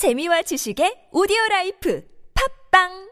재미와 0.00 0.40
지식의 0.48 1.12
오디오 1.12 1.36
라이프. 1.50 2.00
팝빵 2.32 3.09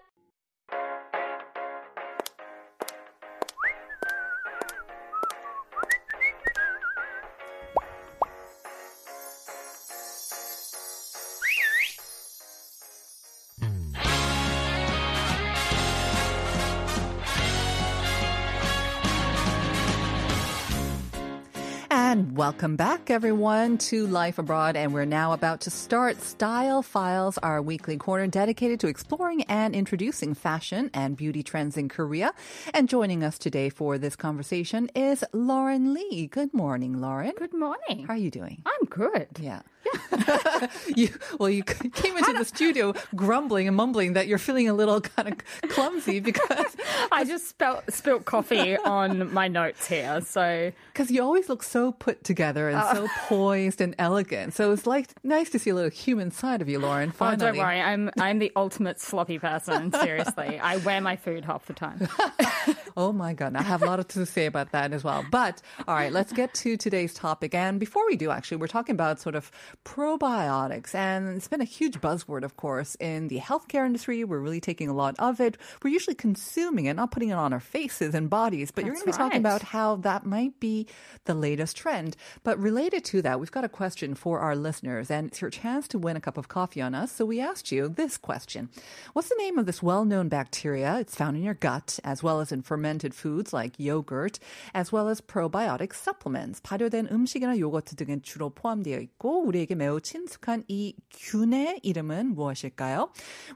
welcome 22.49 22.77
back, 22.77 23.11
everyone, 23.11 23.77
to 23.77 24.07
Life 24.07 24.39
Abroad. 24.39 24.75
And 24.75 24.95
we're 24.95 25.05
now 25.05 25.35
about 25.35 25.61
to 25.61 25.71
start 25.71 26.23
Style 26.23 26.81
Files, 26.81 27.37
our 27.37 27.61
weekly 27.61 27.99
corner 27.99 28.27
dedicated 28.27 28.81
to 28.81 28.87
exploring 28.87 29.43
and 29.51 29.75
introducing 29.75 30.33
fashion 30.33 30.89
and 30.95 31.15
beauty 31.15 31.43
trends 31.43 31.77
in 31.77 31.91
Korea. 31.91 32.33
And 32.73 32.89
joining 32.89 33.23
us 33.23 33.37
today 33.37 33.69
for 33.69 33.99
this 33.99 34.17
conversation 34.17 34.89
is 34.95 35.23
Lauren 35.35 35.93
Lee. 35.93 36.27
Good 36.27 36.55
morning, 36.55 37.03
Lauren. 37.03 37.35
Good 37.37 37.53
morning. 37.53 38.07
How 38.07 38.15
are 38.15 38.17
you 38.17 38.31
doing? 38.31 38.63
I'm 38.65 38.87
good. 38.87 39.29
Yeah. 39.39 39.61
you 40.97 41.09
well, 41.39 41.49
you 41.49 41.63
came 41.63 42.17
into 42.17 42.33
the 42.33 42.45
studio 42.45 42.95
grumbling 43.15 43.69
and 43.69 43.77
mumbling 43.77 44.15
that 44.15 44.27
you're 44.27 44.39
feeling 44.39 44.69
a 44.69 44.75
little 44.75 45.01
kind 45.01 45.29
of 45.29 45.71
clumsy 45.71 46.21
because 46.21 46.77
I 47.13 47.25
just 47.25 47.49
spelt, 47.49 47.91
spilt 47.93 48.25
coffee 48.25 48.77
on 48.77 49.33
my 49.33 49.49
notes 49.49 49.87
here. 49.87 50.21
So 50.21 50.73
because 50.93 51.11
you 51.11 51.23
always 51.23 51.49
look 51.49 51.63
so 51.63 51.93
put 51.93 52.25
together 52.25 52.69
and 52.69 52.97
so 52.97 53.05
uh. 53.05 53.09
poised 53.27 53.81
and 53.81 53.95
elegant. 53.99 54.55
So 54.55 54.73
it's 54.73 54.87
like 54.87 55.11
nice 55.23 55.51
to 55.51 55.59
see 55.59 55.71
a 55.71 55.75
little 55.75 55.91
human 55.91 56.31
side 56.31 56.61
of 56.61 56.69
you, 56.69 56.79
Lauren. 56.79 57.13
oh, 57.21 57.37
don't 57.37 57.57
worry, 57.57 57.81
I'm 57.81 58.11
I'm 58.19 58.39
the 58.39 58.53
ultimate 58.57 59.01
sloppy 59.01 59.39
person. 59.39 59.93
Seriously, 59.93 60.59
I 60.59 60.77
wear 60.79 61.01
my 61.01 61.17
food 61.17 61.45
half 61.45 61.67
the 61.67 61.73
time. 61.73 62.09
Oh 62.99 63.13
my 63.13 63.33
God. 63.33 63.55
I 63.55 63.63
have 63.63 63.81
a 63.81 63.87
lot 63.87 64.09
to 64.09 64.27
say 64.27 64.47
about 64.47 64.73
that 64.73 64.93
as 64.93 65.05
well. 65.05 65.25
But 65.31 65.63
all 65.87 65.95
right, 65.95 66.13
let's 66.13 66.33
get 66.33 66.53
to 66.55 66.77
today's 66.77 67.15
topic. 67.15 67.55
And 67.55 67.79
before 67.79 68.05
we 68.09 68.17
do, 68.17 68.33
actually, 68.33 68.57
we're 68.57 68.67
talking 68.67 68.93
about 68.93 69.21
sort 69.21 69.37
of 69.37 69.53
probiotics. 69.85 70.97
And 70.97 71.37
it's 71.37 71.47
been 71.47 71.61
a 71.61 71.65
huge 71.65 72.01
buzzword, 72.01 72.43
of 72.43 72.57
course, 72.57 72.97
in 72.97 73.29
the 73.29 73.39
healthcare 73.39 73.87
industry. 73.87 74.25
We're 74.25 74.41
really 74.41 74.61
taking 74.61 74.89
a 74.89 74.93
lot 74.93 75.15
of 75.21 75.41
it. 75.41 75.57
We're 75.85 75.93
usually 75.93 76.17
consuming 76.17 76.87
it, 76.87 76.95
not 76.95 77.13
putting 77.13 77.29
it 77.29 77.35
on 77.35 77.53
our 77.53 77.61
faces 77.61 78.17
and 78.17 78.29
bodies. 78.29 78.73
But 78.73 78.85
you're 78.85 78.95
going 78.95 79.07
to 79.07 79.13
be 79.13 79.17
talking 79.17 79.39
about 79.39 79.63
how 79.63 79.95
that 80.03 80.27
might 80.27 80.59
be 80.59 80.89
the 81.25 81.35
latest 81.35 81.77
trend. 81.77 82.17
But 82.43 82.59
related 82.59 83.05
to 83.05 83.23
that, 83.23 83.39
we've 83.39 83.53
got 83.53 83.63
a 83.63 83.69
question 83.69 84.17
for 84.17 84.41
our 84.41 84.57
listeners. 84.57 85.09
And 85.09 85.29
it's 85.29 85.41
your 85.41 85.51
chance 85.51 85.87
to 85.89 86.01
win 86.01 86.17
a 86.17 86.21
cup 86.21 86.37
of 86.37 86.49
coffee 86.49 86.83
on 86.83 86.97
us. 86.97 87.13
So 87.13 87.25
we 87.25 87.41
asked 87.41 87.71
you 87.71 87.89
this 87.89 88.19
question 88.19 88.71
What's 89.13 89.29
the 89.29 89.37
name 89.39 89.57
of 89.57 89.67
this 89.67 89.85
well 89.85 90.05
known 90.05 90.29
bacteria? 90.29 90.99
It's 90.99 91.15
found 91.15 91.37
in 91.37 91.45
your 91.45 91.55
gut, 91.55 92.01
as 92.03 92.25
well 92.25 92.41
as 92.41 92.51
in 92.51 92.63
fermented 92.63 92.88
foods 93.14 93.54
like 93.54 93.78
yogurt, 93.78 94.40
as 94.74 94.92
well 94.92 95.10
as 95.10 95.22
probiotic 95.22 95.94
supplements. 95.94 96.62
발효된 96.62 97.12
음식이나 97.12 97.58
요거트 97.60 97.96
등에 97.96 98.22
주로 98.22 98.50
포함되어 98.50 99.00
있고, 99.00 99.44
우리에게 99.46 99.76
매우 99.76 100.00
친숙한 100.00 100.64
이 100.68 100.96
균의 101.12 101.80
이름은 101.84 102.36
무엇일까요? 102.36 103.10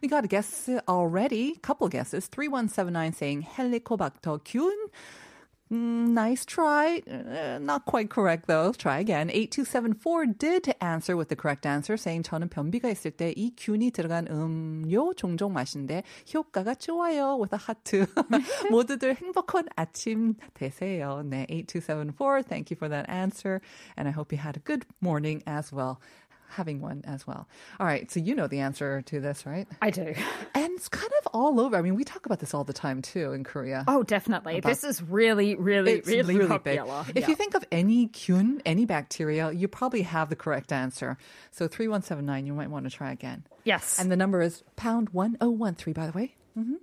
We 0.04 0.10
got 0.10 0.24
a 0.24 0.28
guess 0.28 0.70
already, 0.88 1.56
couple 1.62 1.90
guesses. 1.90 2.28
3179 2.30 3.14
saying 3.14 3.42
Helicobacter 3.44 4.40
균. 4.44 4.76
Mm, 5.72 6.14
nice 6.16 6.46
try. 6.46 7.02
Uh, 7.06 7.60
not 7.60 7.84
quite 7.84 8.10
correct 8.10 8.48
though. 8.48 8.72
Try 8.72 9.00
again. 9.00 9.30
8274 9.30 10.26
did 10.40 10.74
answer 10.80 11.18
with 11.18 11.28
the 11.28 11.36
correct 11.36 11.66
answer 11.66 11.98
saying 11.98 12.24
저는 12.24 12.48
변비가 12.48 12.88
있을 12.90 13.12
때 13.12 13.34
이 13.36 13.52
균이 13.58 13.92
들어간 13.92 14.28
음료 14.32 15.14
종종 15.14 15.52
마시는데 15.52 16.04
효과가 16.34 16.76
좋아요. 16.76 17.36
with 17.38 17.54
a 17.54 17.60
heart. 17.60 18.08
모두들 18.72 19.16
행복한 19.16 19.66
아침 19.76 20.36
되세요. 20.54 21.22
네, 21.26 21.46
8274. 21.50 22.44
Thank 22.44 22.72
you 22.72 22.78
for 22.78 22.88
that 22.88 23.10
answer. 23.10 23.60
And 23.98 24.08
I 24.08 24.14
hope 24.14 24.32
you 24.32 24.40
had 24.42 24.56
a 24.56 24.62
good 24.64 24.86
morning 25.02 25.44
as 25.46 25.74
well. 25.74 26.00
Having 26.53 26.81
one 26.83 27.03
as 27.07 27.27
well. 27.27 27.49
All 27.81 27.87
right, 27.87 28.11
so 28.11 28.21
you 28.21 28.35
know 28.35 28.47
the 28.47 28.61
answer 28.61 29.01
to 29.03 29.21
this, 29.21 29.47
right? 29.47 29.67
I 29.81 29.91
do. 29.91 30.15
And 30.55 30.73
it's 30.75 30.89
kind 30.89 31.11
of 31.21 31.29
all 31.33 31.61
over. 31.61 31.77
I 31.77 31.83
mean, 31.83 31.95
we 31.95 32.05
talk 32.05 32.27
about 32.27 32.41
this 32.41 32.53
all 32.55 32.65
the 32.65 32.73
time 32.75 33.01
too 33.03 33.33
in 33.33 33.43
Korea. 33.45 33.85
Oh, 33.89 34.03
definitely. 34.03 34.61
this 34.61 34.85
is 34.85 35.03
really, 35.03 35.55
really, 35.55 35.93
It's 35.93 36.09
really, 36.09 36.37
really 36.37 36.49
popular. 36.49 37.05
big. 37.07 37.17
If 37.17 37.29
you 37.29 37.35
think 37.37 37.55
of 37.55 37.65
any 37.73 38.09
kyun, 38.09 38.61
any 38.67 38.85
bacteria, 38.85 39.51
you 39.51 39.67
probably 39.69 40.03
have 40.03 40.29
the 40.29 40.37
correct 40.37 40.73
answer. 40.73 41.17
So 41.53 41.67
3179, 41.69 42.47
you 42.47 42.53
might 42.55 42.71
want 42.71 42.85
to 42.85 42.91
try 42.91 43.13
again. 43.13 43.47
yes, 43.65 43.99
And 43.99 44.11
the 44.13 44.17
number 44.17 44.43
is 44.43 44.63
pound 44.77 45.09
1013, 45.11 45.95
by 45.95 46.07
the 46.07 46.13
way. 46.13 46.35
Mm-hmm. 46.59 46.75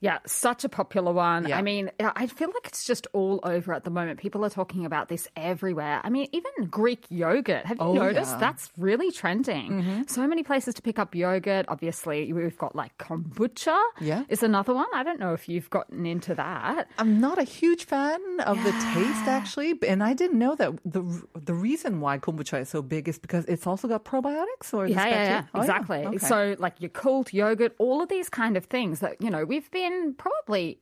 Yeah, 0.00 0.18
such 0.26 0.64
a 0.64 0.68
popular 0.68 1.12
one. 1.12 1.46
Yeah. 1.46 1.58
I 1.58 1.62
mean, 1.62 1.90
I 2.00 2.26
feel 2.26 2.48
like 2.48 2.66
it's 2.66 2.84
just 2.84 3.06
all 3.12 3.38
over 3.42 3.74
at 3.74 3.84
the 3.84 3.90
moment. 3.90 4.18
People 4.18 4.44
are 4.46 4.50
talking 4.50 4.86
about 4.86 5.08
this 5.08 5.28
everywhere. 5.36 6.00
I 6.02 6.08
mean, 6.08 6.28
even 6.32 6.50
Greek 6.70 7.04
yogurt. 7.10 7.66
Have 7.66 7.76
you 7.76 7.84
Oh, 7.84 7.92
noticed? 7.92 8.32
yeah. 8.32 8.38
That's 8.38 8.70
really 8.78 9.12
trending. 9.12 9.70
Mm-hmm. 9.70 10.02
So 10.06 10.26
many 10.26 10.42
places 10.42 10.74
to 10.76 10.82
pick 10.82 10.98
up 10.98 11.14
yogurt. 11.14 11.66
Obviously, 11.68 12.32
we've 12.32 12.56
got 12.56 12.74
like 12.74 12.96
kombucha. 12.98 13.78
Yeah. 14.00 14.24
Is 14.30 14.42
another 14.42 14.72
one. 14.72 14.86
I 14.94 15.02
don't 15.02 15.20
know 15.20 15.34
if 15.34 15.48
you've 15.50 15.68
gotten 15.70 16.06
into 16.06 16.34
that. 16.34 16.88
I'm 16.98 17.20
not 17.20 17.38
a 17.38 17.44
huge 17.44 17.84
fan 17.84 18.20
of 18.46 18.56
the 18.64 18.72
taste, 18.94 19.26
actually, 19.26 19.74
and 19.86 20.02
I 20.02 20.14
didn't 20.14 20.38
know 20.38 20.54
that 20.56 20.72
the 20.84 21.02
the 21.34 21.52
reason 21.54 22.00
why 22.00 22.16
kombucha 22.18 22.62
is 22.62 22.68
so 22.70 22.80
big 22.80 23.06
is 23.08 23.18
because 23.18 23.44
it's 23.46 23.66
also 23.66 23.86
got 23.86 24.04
probiotics. 24.04 24.72
Or 24.72 24.86
Yeah, 24.86 25.06
yeah, 25.06 25.24
yeah. 25.24 25.44
Oh, 25.54 25.60
exactly. 25.60 25.98
Okay. 26.06 26.18
So, 26.18 26.56
like 26.58 26.78
Yakult 26.78 27.34
yogurt, 27.34 27.74
all 27.78 28.02
of 28.02 28.08
these 28.08 28.28
kind 28.30 28.56
of 28.56 28.64
things 28.64 29.00
that, 29.00 29.20
you 29.20 29.28
know, 29.30 29.44
we've 29.44 29.70
been 29.70 29.89
probably. 30.16 30.78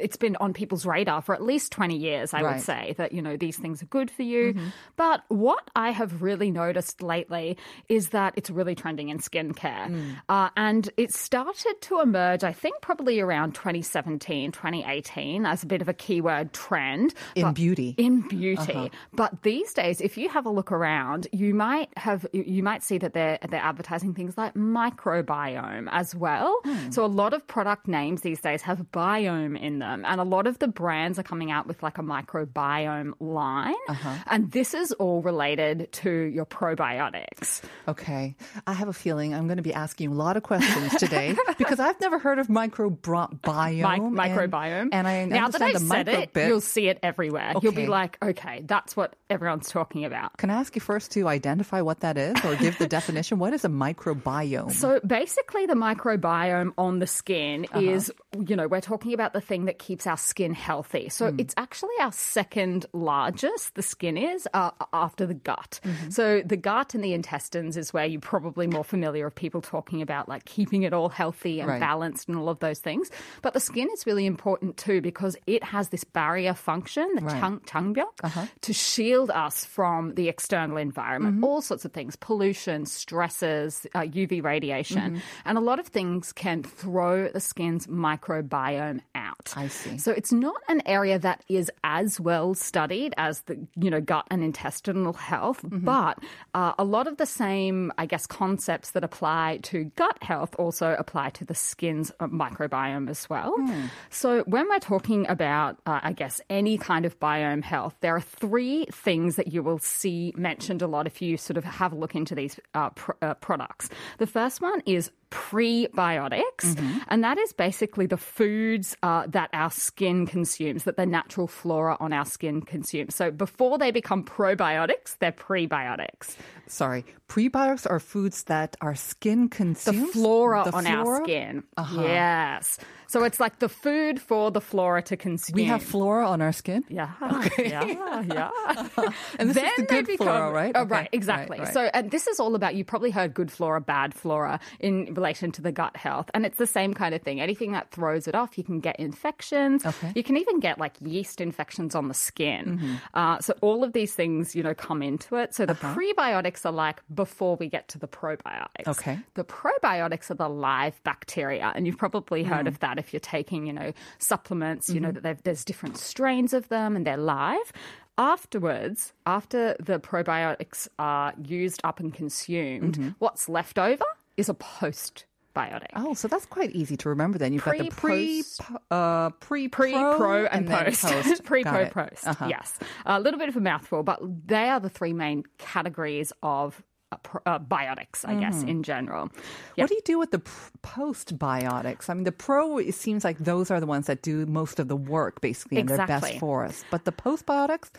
It's 0.00 0.16
been 0.16 0.36
on 0.36 0.52
people's 0.52 0.86
radar 0.86 1.22
for 1.22 1.34
at 1.34 1.42
least 1.42 1.72
20 1.72 1.96
years, 1.96 2.34
I 2.34 2.42
would 2.42 2.60
say, 2.60 2.94
that, 2.98 3.12
you 3.12 3.22
know, 3.22 3.36
these 3.36 3.56
things 3.56 3.82
are 3.82 3.86
good 3.86 4.10
for 4.10 4.22
you. 4.22 4.54
Mm-hmm. 4.54 4.66
But 4.96 5.22
what 5.28 5.70
I 5.74 5.90
have 5.90 6.22
really 6.22 6.50
noticed 6.50 7.02
lately 7.02 7.56
is 7.88 8.10
that 8.10 8.34
it's 8.36 8.50
really 8.50 8.74
trending 8.74 9.08
in 9.08 9.18
skincare. 9.18 9.88
Mm. 9.88 10.16
Uh, 10.28 10.50
and 10.56 10.88
it 10.96 11.12
started 11.12 11.74
to 11.82 12.00
emerge, 12.00 12.44
I 12.44 12.52
think, 12.52 12.80
probably 12.80 13.20
around 13.20 13.54
2017, 13.54 14.52
2018 14.52 15.46
as 15.46 15.62
a 15.62 15.66
bit 15.66 15.82
of 15.82 15.88
a 15.88 15.94
keyword 15.94 16.52
trend. 16.52 17.14
In 17.34 17.52
beauty. 17.52 17.94
in 17.96 18.26
beauty. 18.28 18.90
But 19.12 19.42
these 19.42 19.72
days, 19.72 20.00
if 20.00 20.16
you 20.16 20.28
have 20.28 20.46
a 20.46 20.50
look 20.50 20.72
around, 20.72 21.26
you 21.32 21.54
might 21.54 21.88
have 21.96 22.26
you 22.32 22.62
might 22.62 22.82
see 22.82 22.98
that 22.98 23.12
they're 23.12 23.38
they're 23.48 23.60
advertising 23.60 24.14
things 24.14 24.36
like 24.36 24.54
microbiome 24.54 25.88
as 25.90 26.14
well. 26.14 26.60
So 26.90 27.04
a 27.04 27.06
lot 27.06 27.32
of 27.32 27.46
product 27.46 27.88
names 27.88 28.22
these 28.22 28.40
days 28.40 28.62
have 28.62 28.78
biome 28.92 29.60
in 29.60 29.75
them, 29.78 30.04
and 30.04 30.20
a 30.20 30.24
lot 30.24 30.46
of 30.46 30.58
the 30.58 30.68
brands 30.68 31.18
are 31.18 31.22
coming 31.22 31.50
out 31.50 31.66
with 31.66 31.82
like 31.82 31.98
a 31.98 32.02
microbiome 32.02 33.12
line. 33.20 33.74
Uh-huh. 33.88 34.14
And 34.26 34.50
this 34.50 34.74
is 34.74 34.92
all 34.92 35.22
related 35.22 35.92
to 35.92 36.10
your 36.10 36.46
probiotics. 36.46 37.62
Okay. 37.88 38.36
I 38.66 38.72
have 38.72 38.88
a 38.88 38.92
feeling 38.92 39.34
I'm 39.34 39.46
going 39.46 39.58
to 39.58 39.62
be 39.62 39.74
asking 39.74 40.10
a 40.10 40.14
lot 40.14 40.36
of 40.36 40.42
questions 40.42 40.94
today 40.96 41.34
because 41.58 41.80
I've 41.80 42.00
never 42.00 42.18
heard 42.18 42.38
of 42.38 42.48
microbiome. 42.48 43.74
Mi- 43.74 44.18
microbiome. 44.18 44.88
And, 44.92 45.06
I 45.06 45.24
now 45.24 45.48
that 45.48 45.62
I've 45.62 45.74
the 45.74 45.80
said 45.80 46.08
it, 46.08 46.32
bit. 46.32 46.48
you'll 46.48 46.60
see 46.60 46.88
it 46.88 46.98
everywhere. 47.02 47.54
You'll 47.62 47.72
be 47.72 47.86
like, 47.86 48.18
okay, 48.22 48.62
that's 48.64 48.96
what 48.96 49.14
everyone's 49.30 49.68
talking 49.68 50.04
about. 50.04 50.36
Can 50.38 50.50
I 50.50 50.54
ask 50.54 50.74
you 50.74 50.80
first 50.80 51.12
to 51.12 51.28
identify 51.28 51.80
what 51.80 52.00
that 52.00 52.16
is 52.16 52.36
or 52.44 52.56
give 52.56 52.78
the 52.78 52.88
definition? 52.88 53.38
What 53.38 53.52
is 53.52 53.64
a 53.64 53.68
microbiome? 53.68 54.72
So 54.72 55.00
basically, 55.06 55.66
the 55.66 55.74
microbiome 55.74 56.72
on 56.78 56.98
the 56.98 57.06
skin 57.06 57.66
uh-huh. 57.70 57.80
is, 57.80 58.12
you 58.38 58.56
know, 58.56 58.68
we're 58.68 58.80
talking 58.80 59.12
about 59.12 59.32
the 59.32 59.40
thing 59.40 59.65
that 59.66 59.78
keeps 59.78 60.06
our 60.06 60.16
skin 60.16 60.54
healthy. 60.54 61.08
So 61.08 61.30
mm. 61.30 61.40
it's 61.40 61.54
actually 61.56 61.94
our 62.00 62.12
second 62.12 62.86
largest, 62.92 63.74
the 63.74 63.82
skin 63.82 64.16
is, 64.16 64.48
uh, 64.54 64.70
after 64.92 65.26
the 65.26 65.34
gut. 65.34 65.80
Mm-hmm. 65.84 66.10
So 66.10 66.42
the 66.44 66.56
gut 66.56 66.94
and 66.94 67.04
the 67.04 67.12
intestines 67.12 67.76
is 67.76 67.92
where 67.92 68.06
you're 68.06 68.20
probably 68.20 68.66
more 68.66 68.84
familiar 68.84 69.26
of 69.26 69.34
people 69.34 69.60
talking 69.60 70.02
about 70.02 70.28
like 70.28 70.44
keeping 70.44 70.82
it 70.82 70.92
all 70.92 71.08
healthy 71.08 71.60
and 71.60 71.68
right. 71.68 71.80
balanced 71.80 72.28
and 72.28 72.36
all 72.36 72.48
of 72.48 72.58
those 72.60 72.78
things. 72.78 73.10
But 73.42 73.52
the 73.54 73.60
skin 73.60 73.88
is 73.92 74.06
really 74.06 74.26
important 74.26 74.76
too 74.76 75.00
because 75.00 75.36
it 75.46 75.62
has 75.62 75.90
this 75.90 76.04
barrier 76.04 76.54
function, 76.54 77.08
the 77.14 77.22
right. 77.22 77.66
tongue 77.66 77.92
block, 77.92 78.20
uh-huh. 78.22 78.46
to 78.62 78.72
shield 78.72 79.30
us 79.30 79.64
from 79.64 80.14
the 80.14 80.28
external 80.28 80.76
environment, 80.76 81.36
mm-hmm. 81.36 81.44
all 81.44 81.60
sorts 81.60 81.84
of 81.84 81.92
things, 81.92 82.16
pollution, 82.16 82.86
stresses, 82.86 83.86
uh, 83.94 84.00
UV 84.00 84.42
radiation. 84.42 84.98
Mm-hmm. 84.98 85.18
And 85.44 85.58
a 85.58 85.60
lot 85.60 85.78
of 85.78 85.86
things 85.88 86.32
can 86.32 86.62
throw 86.62 87.28
the 87.28 87.40
skin's 87.40 87.86
microbiome 87.86 89.00
out. 89.14 89.54
I 89.56 89.68
see. 89.68 89.96
So 89.98 90.12
it's 90.12 90.32
not 90.32 90.60
an 90.68 90.82
area 90.86 91.18
that 91.18 91.42
is 91.48 91.70
as 91.82 92.20
well 92.20 92.54
studied 92.54 93.14
as 93.16 93.40
the 93.48 93.58
you 93.74 93.90
know 93.90 94.00
gut 94.00 94.26
and 94.30 94.44
intestinal 94.44 95.14
health, 95.14 95.62
Mm-hmm. 95.62 95.84
but 95.84 96.18
uh, 96.54 96.74
a 96.78 96.84
lot 96.84 97.06
of 97.08 97.16
the 97.16 97.24
same, 97.26 97.90
I 97.98 98.04
guess, 98.06 98.26
concepts 98.26 98.90
that 98.92 99.02
apply 99.02 99.60
to 99.64 99.84
gut 99.96 100.22
health 100.22 100.54
also 100.58 100.94
apply 100.98 101.30
to 101.30 101.44
the 101.44 101.54
skin's 101.54 102.12
uh, 102.20 102.26
microbiome 102.26 103.08
as 103.08 103.28
well. 103.30 103.54
Hmm. 103.56 103.86
So 104.10 104.42
when 104.46 104.68
we're 104.68 104.78
talking 104.78 105.26
about, 105.28 105.78
uh, 105.86 106.00
I 106.02 106.12
guess, 106.12 106.40
any 106.50 106.76
kind 106.78 107.04
of 107.06 107.18
biome 107.18 107.64
health, 107.64 107.94
there 108.00 108.14
are 108.14 108.20
three 108.20 108.84
things 108.92 109.36
that 109.36 109.52
you 109.52 109.62
will 109.62 109.78
see 109.78 110.32
mentioned 110.36 110.82
a 110.82 110.86
lot 110.86 111.06
if 111.06 111.22
you 111.22 111.36
sort 111.38 111.56
of 111.56 111.64
have 111.64 111.92
a 111.92 111.96
look 111.96 112.14
into 112.14 112.34
these 112.34 112.60
uh, 112.74 112.90
pr- 112.90 113.12
uh, 113.22 113.34
products. 113.34 113.88
The 114.18 114.26
first 114.26 114.60
one 114.60 114.82
is 114.84 115.10
prebiotics, 115.30 116.42
Mm-hmm. 116.62 116.98
and 117.08 117.24
that 117.24 117.38
is 117.38 117.52
basically 117.52 118.06
the 118.06 118.16
foods 118.16 118.96
uh, 119.02 119.26
that 119.28 119.50
our 119.52 119.70
skin 119.70 120.26
consumes, 120.26 120.84
that 120.84 120.96
the 120.96 121.06
natural 121.06 121.46
flora 121.46 121.96
on 122.00 122.12
our 122.12 122.24
skin 122.24 122.62
consumes. 122.62 123.14
So 123.14 123.30
before 123.30 123.78
they 123.78 123.90
become 123.90 124.24
probiotics, 124.24 125.16
they're 125.18 125.32
prebiotics. 125.32 126.36
Sorry, 126.66 127.04
prebiotics 127.28 127.88
are 127.90 128.00
foods 128.00 128.44
that 128.44 128.76
our 128.80 128.94
skin 128.94 129.48
consumes. 129.48 130.06
The 130.06 130.12
flora 130.12 130.64
The 130.64 130.72
on 130.74 130.86
our 130.86 131.02
flora? 131.04 131.24
skin. 131.24 131.64
Yes. 131.94 132.78
So 133.08 133.22
it's 133.22 133.38
like 133.38 133.60
the 133.60 133.68
food 133.68 134.20
for 134.20 134.50
the 134.50 134.60
flora 134.60 135.00
to 135.02 135.16
consume. 135.16 135.54
We 135.54 135.64
have 135.64 135.82
flora 135.82 136.26
on 136.28 136.42
our 136.42 136.52
skin. 136.52 136.82
Yeah, 136.88 137.12
yeah, 137.58 138.22
yeah. 138.26 138.50
And 139.38 139.50
this 139.50 139.56
then 139.56 139.66
is 139.66 139.76
the 139.76 139.82
good 139.84 140.06
become, 140.06 140.26
flora, 140.26 140.50
right? 140.52 140.72
Oh, 140.74 140.82
Okay, 140.82 140.90
right, 140.94 141.08
exactly. 141.12 141.58
right, 141.58 141.64
right. 141.66 141.74
So, 141.74 141.88
and 141.94 142.10
this 142.10 142.26
is 142.26 142.40
all 142.40 142.54
about. 142.54 142.74
You 142.74 142.84
probably 142.84 143.10
heard 143.10 143.32
good 143.34 143.50
flora, 143.50 143.80
bad 143.80 144.12
flora 144.12 144.58
in 144.80 145.14
relation 145.14 145.52
to 145.52 145.62
the 145.62 145.70
gut 145.72 145.96
health, 145.96 146.30
and 146.34 146.44
it's 146.44 146.58
the 146.58 146.66
same 146.66 146.94
kind 146.94 147.14
of 147.14 147.22
thing. 147.22 147.40
Anything 147.40 147.72
that 147.72 147.90
throws 147.92 148.26
it 148.26 148.34
off, 148.34 148.58
you 148.58 148.64
can 148.64 148.80
get 148.80 148.96
infections. 148.98 149.86
Okay. 149.86 150.12
You 150.14 150.22
can 150.24 150.36
even 150.36 150.58
get 150.60 150.78
like 150.78 150.94
yeast 151.00 151.40
infections 151.40 151.94
on 151.94 152.08
the 152.08 152.14
skin. 152.14 152.78
Mm-hmm. 152.78 152.94
Uh, 153.14 153.38
so 153.40 153.54
all 153.60 153.84
of 153.84 153.92
these 153.92 154.14
things, 154.14 154.54
you 154.56 154.62
know, 154.64 154.74
come 154.74 155.00
into 155.02 155.36
it. 155.36 155.54
So 155.54 155.64
the 155.64 155.74
Uh-huh. 155.74 155.94
prebiotics 155.94 156.64
are 156.66 156.72
like 156.72 157.02
before 157.16 157.56
we 157.56 157.68
get 157.68 157.88
to 157.88 157.98
the 157.98 158.06
probiotics. 158.06 158.86
Okay. 158.86 159.18
The 159.34 159.44
probiotics 159.44 160.30
are 160.30 160.34
the 160.34 160.48
live 160.48 161.02
bacteria, 161.02 161.72
and 161.74 161.86
you've 161.86 161.98
probably 161.98 162.44
Mm. 162.44 162.46
heard 162.46 162.66
of 162.68 162.78
that 162.80 162.98
if 162.98 163.12
you're 163.12 163.20
taking, 163.20 163.66
you 163.66 163.72
know, 163.72 163.92
supplements. 164.18 164.88
You 164.88 165.00
know 165.00 165.08
Mm-hmm. 165.08 165.22
that 165.22 165.42
there's 165.44 165.64
different 165.64 165.96
strains 165.96 166.52
of 166.52 166.68
them, 166.68 166.94
and 166.94 167.04
they're 167.06 167.16
live. 167.16 167.72
Afterwards, 168.18 169.12
after 169.26 169.76
the 169.78 169.98
probiotics 170.00 170.88
are 170.98 171.34
used 171.42 171.80
up 171.84 172.00
and 172.00 172.12
consumed, 172.14 172.94
Mm-hmm. 172.96 173.08
what's 173.18 173.48
left 173.48 173.78
over 173.78 174.04
is 174.36 174.48
a 174.48 174.54
postbiotic. 174.54 175.88
Oh, 175.94 176.14
so 176.14 176.26
that's 176.28 176.46
quite 176.46 176.70
easy 176.72 176.96
to 176.98 177.08
remember. 177.08 177.38
Then 177.38 177.52
you've 177.52 177.64
got 177.64 177.78
the 177.78 177.88
pre, 177.88 177.90
Pre, 177.90 178.36
post. 178.42 178.60
uh, 178.90 179.30
pre, 179.40 179.68
Pre, 179.68 179.92
pro, 179.92 180.46
and, 180.46 180.66
then 180.68 180.84
post. 180.86 181.44
pre, 181.44 181.62
Got 181.62 181.72
pro, 181.72 181.80
it. 181.82 181.92
post. 182.10 182.26
Uh-huh. 182.26 182.46
Yes. 182.48 182.78
A 183.04 183.20
little 183.20 183.38
bit 183.38 183.48
of 183.48 183.56
a 183.56 183.60
mouthful, 183.60 184.02
but 184.02 184.18
they 184.46 184.68
are 184.70 184.80
the 184.80 184.90
three 184.90 185.12
main 185.12 185.44
categories 185.58 186.32
of 186.42 186.82
uh, 187.12 187.16
uh, 187.46 187.58
biotics, 187.58 188.24
I 188.24 188.34
guess, 188.34 188.56
Mm-hmm. 188.56 188.68
in 188.68 188.82
general. 188.82 189.30
What 189.76 189.88
do 189.88 189.94
you 189.94 190.02
do 190.04 190.18
with 190.18 190.30
the 190.32 190.40
pr- 190.40 190.70
postbiotics? 190.82 192.08
I 192.10 192.14
mean, 192.14 192.24
the 192.24 192.32
pro, 192.32 192.78
it 192.78 192.94
seems 192.94 193.24
like 193.24 193.38
those 193.38 193.70
are 193.70 193.80
the 193.80 193.86
ones 193.86 194.06
that 194.06 194.22
do 194.22 194.44
most 194.46 194.78
of 194.80 194.88
the 194.88 194.96
work, 194.96 195.40
basically, 195.40 195.78
and 195.78 195.88
they're 195.88 196.06
best 196.06 196.38
for 196.38 196.64
us. 196.64 196.84
But 196.90 197.04
the 197.04 197.12
postbiotics, 197.12 197.90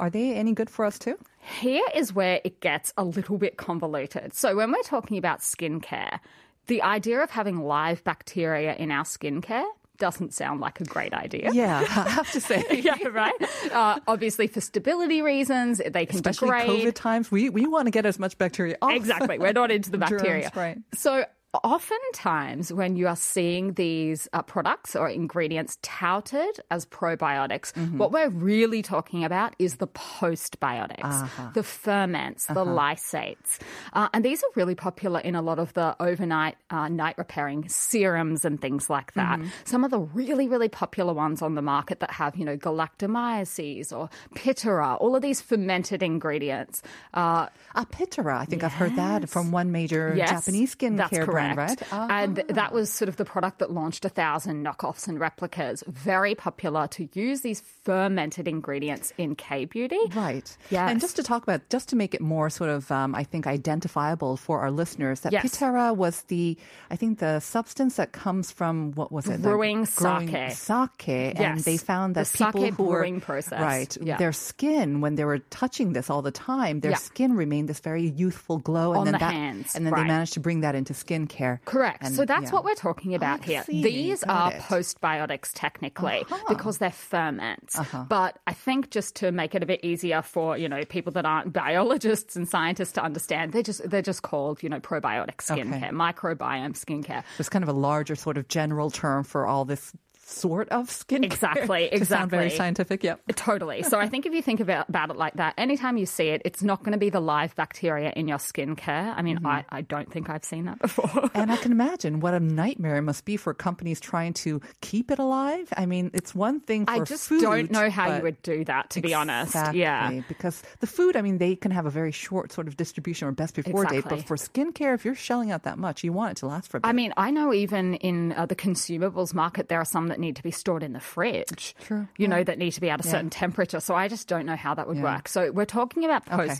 are 0.00 0.10
they 0.10 0.34
any 0.34 0.52
good 0.52 0.68
for 0.70 0.84
us 0.84 0.98
too? 0.98 1.18
Here 1.60 1.84
is 1.94 2.12
where 2.12 2.40
it 2.44 2.60
gets 2.60 2.92
a 2.96 3.04
little 3.04 3.38
bit 3.38 3.56
convoluted. 3.56 4.34
So, 4.34 4.56
when 4.56 4.72
we're 4.72 4.82
talking 4.82 5.16
about 5.18 5.40
skincare, 5.40 6.18
the 6.66 6.82
idea 6.82 7.22
of 7.22 7.30
having 7.30 7.58
live 7.60 8.02
bacteria 8.02 8.74
in 8.74 8.90
our 8.90 9.04
skincare 9.04 9.64
doesn't 9.98 10.34
sound 10.34 10.60
like 10.60 10.80
a 10.80 10.84
great 10.84 11.12
idea. 11.14 11.50
Yeah, 11.52 11.80
I 11.80 11.84
have 12.10 12.30
to 12.32 12.40
say. 12.40 12.64
Yeah, 12.86 13.08
right. 13.08 13.34
Uh, 13.72 13.98
obviously, 14.06 14.46
for 14.46 14.60
stability 14.60 15.22
reasons, 15.22 15.80
they 15.86 16.06
can 16.06 16.16
Especially 16.16 16.48
degrade. 16.48 16.68
COVID 16.68 16.94
times, 16.94 17.30
we, 17.30 17.48
we 17.48 17.66
want 17.66 17.86
to 17.86 17.90
get 17.90 18.06
as 18.06 18.18
much 18.18 18.36
bacteria 18.38 18.76
off. 18.82 18.92
Exactly. 18.92 19.38
We're 19.38 19.52
not 19.52 19.70
into 19.70 19.90
the 19.90 19.98
Germs, 19.98 20.10
bacteria. 20.12 20.50
right. 20.54 20.78
So 20.94 21.24
oftentimes 21.64 22.72
when 22.72 22.96
you 22.96 23.06
are 23.08 23.16
seeing 23.16 23.74
these 23.74 24.28
uh, 24.32 24.42
products 24.42 24.96
or 24.96 25.08
ingredients 25.08 25.78
touted 25.82 26.60
as 26.70 26.86
probiotics, 26.86 27.72
Mm-hmm. 27.76 27.98
what 27.98 28.12
we're 28.12 28.28
really 28.30 28.82
talking 28.82 29.24
about 29.24 29.54
is 29.58 29.76
the 29.76 29.86
postbiotics, 29.86 31.04
Uh-huh. 31.04 31.50
the 31.54 31.62
ferments, 31.62 32.46
the 32.46 32.64
lysates. 32.64 33.58
Uh, 33.92 34.08
and 34.12 34.24
these 34.24 34.42
are 34.42 34.50
really 34.56 34.74
popular 34.74 35.20
in 35.20 35.34
a 35.34 35.42
lot 35.42 35.58
of 35.58 35.72
the 35.74 35.94
overnight 36.00 36.56
uh, 36.70 36.88
night 36.88 37.16
repairing 37.18 37.68
serums 37.68 38.44
and 38.44 38.60
things 38.60 38.88
like 38.90 39.12
that. 39.14 39.38
Mm-hmm. 39.38 39.48
Some 39.64 39.84
of 39.84 39.90
the 39.90 40.00
really, 40.00 40.48
really 40.48 40.68
popular 40.68 41.12
ones 41.14 41.42
on 41.42 41.54
the 41.54 41.62
market 41.62 42.00
that 42.00 42.10
have, 42.12 42.36
you 42.36 42.44
know, 42.44 42.56
galactomyces 42.56 43.92
or 43.96 44.08
pitera, 44.34 44.96
all 45.00 45.14
of 45.16 45.22
these 45.22 45.40
fermented 45.40 46.02
ingredients. 46.02 46.82
Uh, 47.14 47.46
Ah, 47.74 47.84
Pitera. 47.84 48.38
I 48.38 48.44
think 48.46 48.64
I've 48.64 48.72
heard 48.72 48.96
that 48.96 49.28
from 49.28 49.50
one 49.52 49.70
major 49.70 50.14
Yes, 50.16 50.30
Japanese 50.30 50.74
skincare 50.74 51.26
brand, 51.26 51.45
right? 51.54 51.68
correct. 51.78 51.82
Ah. 51.92 52.06
And 52.10 52.36
that 52.48 52.72
was 52.72 52.90
sort 52.90 53.08
of 53.08 53.16
the 53.16 53.24
product 53.24 53.58
that 53.60 53.70
launched 53.70 54.04
a 54.04 54.08
thousand 54.08 54.64
knockoffs 54.64 55.06
and 55.08 55.20
replicas. 55.20 55.84
Very 55.86 56.34
popular 56.34 56.86
to 56.88 57.08
use 57.12 57.42
these 57.42 57.60
fermented 57.84 58.48
ingredients 58.48 59.12
in 59.18 59.34
K 59.36 59.64
beauty. 59.66 59.98
Right. 60.14 60.56
Yes. 60.70 60.90
And 60.90 61.00
just 61.00 61.16
to 61.16 61.22
talk 61.22 61.42
about, 61.42 61.68
just 61.68 61.88
to 61.90 61.96
make 61.96 62.14
it 62.14 62.20
more 62.20 62.50
sort 62.50 62.70
of, 62.70 62.90
um, 62.90 63.14
I 63.14 63.24
think, 63.24 63.46
identifiable 63.46 64.36
for 64.36 64.60
our 64.60 64.70
listeners, 64.70 65.20
that 65.20 65.32
Yes. 65.32 65.44
pitera 65.44 65.94
was 65.94 66.22
the, 66.28 66.56
I 66.90 66.96
think, 66.96 67.18
the 67.18 67.40
substance 67.40 67.96
that 67.96 68.12
comes 68.12 68.50
from, 68.50 68.92
what 68.92 69.12
was 69.12 69.26
it? 69.28 69.42
The 69.42 69.48
Brewing 69.48 69.86
sake. 69.86 70.30
Sake. 70.54 71.08
And 71.38 71.60
they 71.60 71.76
found 71.76 72.14
The 72.14 72.20
that 72.24 72.32
people 72.32 72.62
sake 72.62 72.74
who 72.74 72.84
were, 72.84 73.00
brewing 73.00 73.20
process. 73.20 73.60
right, 73.60 73.96
Yeah. 74.00 74.16
their 74.16 74.32
skin, 74.32 75.00
when 75.00 75.14
they 75.16 75.24
were 75.24 75.38
touching 75.50 75.92
this 75.92 76.10
all 76.10 76.22
the 76.22 76.30
time, 76.32 76.80
their 76.80 76.92
Yeah. 76.92 76.96
skin 76.98 77.34
remained 77.36 77.68
this 77.68 77.80
very 77.80 78.08
youthful 78.08 78.58
glow. 78.58 78.90
And 78.92 78.98
On 79.00 79.04
then 79.06 79.12
the 79.14 79.18
that, 79.20 79.32
hands, 79.32 79.74
And 79.74 79.84
then 79.86 79.92
right. 79.92 80.02
they 80.02 80.08
managed 80.08 80.34
to 80.34 80.40
bring 80.40 80.60
that 80.60 80.74
into 80.74 80.92
skincare. 80.92 81.35
Correct. 81.64 82.02
And, 82.02 82.14
so 82.14 82.24
that's 82.24 82.44
yeah. 82.44 82.50
what 82.50 82.64
we're 82.64 82.74
talking 82.74 83.14
about 83.14 83.40
I 83.42 83.44
here. 83.44 83.62
see. 83.64 83.82
These 83.82 84.24
Got 84.24 84.52
are 84.54 84.56
it. 84.56 84.62
postbiotics 84.62 85.50
technically 85.54 86.24
Uh-huh. 86.30 86.44
because 86.48 86.78
they're 86.78 86.90
ferments. 86.90 87.78
But 88.08 88.38
I 88.46 88.52
think 88.52 88.90
just 88.90 89.16
to 89.16 89.32
make 89.32 89.54
it 89.54 89.62
a 89.62 89.66
bit 89.66 89.84
easier 89.84 90.22
for, 90.22 90.56
you 90.56 90.68
know, 90.68 90.84
people 90.84 91.12
that 91.12 91.24
aren't 91.26 91.52
biologists 91.52 92.36
and 92.36 92.48
scientists 92.48 92.92
to 92.92 93.02
understand, 93.02 93.52
they're 93.52 93.62
just 93.62 93.88
they're 93.88 94.02
just 94.02 94.22
called, 94.22 94.62
you 94.62 94.68
know, 94.68 94.80
probiotic 94.80 95.36
skincare, 95.38 95.90
microbiome 95.90 96.72
skincare. 96.72 97.22
It's 97.38 97.48
kind 97.48 97.62
of 97.62 97.68
a 97.68 97.72
larger 97.72 98.14
sort 98.16 98.36
of 98.38 98.48
general 98.48 98.90
term 98.90 99.24
for 99.24 99.46
all 99.46 99.64
this 99.64 99.92
sort 100.26 100.68
of 100.70 100.88
skincare. 100.88 101.24
Exactly, 101.36 101.88
to 101.92 102.04
sound 102.04 102.30
very 102.30 102.50
scientific, 102.50 103.04
yep. 103.04 103.20
Totally. 103.36 103.82
So 103.82 103.98
I 103.98 104.08
think 104.08 104.26
if 104.26 104.32
you 104.32 104.42
think 104.42 104.60
about, 104.60 104.88
about 104.88 105.10
it 105.10 105.16
like 105.16 105.34
that, 105.34 105.54
anytime 105.58 105.96
you 105.96 106.06
see 106.06 106.28
it, 106.28 106.42
it's 106.44 106.62
not 106.62 106.80
going 106.82 106.92
to 106.92 106.98
be 106.98 107.10
the 107.10 107.20
live 107.20 107.54
bacteria 107.56 108.12
in 108.16 108.26
your 108.28 108.38
skincare. 108.38 109.14
I 109.16 109.22
mean, 109.22 109.36
Mm-hmm. 109.36 109.46
I, 109.46 109.64
I 109.70 109.80
don't 109.82 110.10
think 110.10 110.30
I've 110.30 110.44
seen 110.44 110.64
that 110.64 110.78
before. 110.78 111.30
And 111.34 111.52
I 111.52 111.56
can 111.58 111.70
imagine 111.70 112.20
what 112.20 112.32
a 112.32 112.40
nightmare 112.40 112.96
it 112.96 113.02
must 113.02 113.26
be 113.26 113.36
for 113.36 113.52
companies 113.52 114.00
trying 114.00 114.32
to 114.34 114.62
keep 114.80 115.10
it 115.10 115.18
alive. 115.18 115.68
I 115.76 115.84
mean, 115.84 116.10
it's 116.14 116.34
one 116.34 116.60
thing 116.60 116.86
for 116.86 116.92
I 116.92 117.00
just 117.00 117.28
food, 117.28 117.42
don't 117.42 117.70
know 117.70 117.90
how 117.90 118.16
you 118.16 118.22
would 118.22 118.40
do 118.42 118.64
that, 118.64 118.90
to 118.90 119.00
be 119.02 119.12
honest. 119.12 119.54
Yeah. 119.74 120.22
because 120.26 120.62
the 120.80 120.86
food, 120.86 121.16
I 121.16 121.22
mean, 121.22 121.36
they 121.38 121.54
can 121.54 121.70
have 121.70 121.84
a 121.84 121.90
very 121.90 122.12
short 122.12 122.52
sort 122.52 122.66
of 122.66 122.76
distribution 122.78 123.28
or 123.28 123.32
best 123.32 123.54
before 123.54 123.84
date, 123.84 124.04
but 124.08 124.24
for 124.26 124.36
skincare, 124.36 124.94
if 124.94 125.04
you're 125.04 125.14
shelling 125.14 125.50
out 125.50 125.64
that 125.64 125.78
much, 125.78 126.02
you 126.02 126.12
want 126.12 126.32
it 126.32 126.36
to 126.38 126.46
last 126.46 126.70
for 126.70 126.78
a 126.78 126.80
bit. 126.80 126.88
I 126.88 126.92
mean, 126.92 127.12
I 127.18 127.30
know 127.30 127.52
even 127.52 127.94
in 127.96 128.32
uh, 128.32 128.46
the 128.46 128.56
consumables 128.56 129.34
market, 129.34 129.68
there 129.68 129.80
are 129.80 129.84
some 129.84 130.08
that 130.08 130.15
need 130.20 130.36
to 130.36 130.42
be 130.42 130.50
stored 130.50 130.82
in 130.82 130.92
the 130.92 131.00
fridge. 131.00 131.74
True, 131.80 132.08
You 132.16 132.28
know, 132.28 132.42
that 132.44 132.58
need 132.58 132.72
to 132.72 132.80
be 132.80 132.90
at 132.90 133.00
a 133.00 133.02
certain 133.02 133.30
temperature. 133.30 133.80
So 133.80 133.94
I 133.94 134.08
just 134.08 134.28
don't 134.28 134.46
know 134.46 134.56
how 134.56 134.74
that 134.74 134.86
would 134.88 134.96
Yeah. 134.98 135.02
work. 135.14 135.28
So 135.28 135.50
we're 135.52 135.64
talking 135.64 136.04
about 136.04 136.22
Okay. 136.30 136.52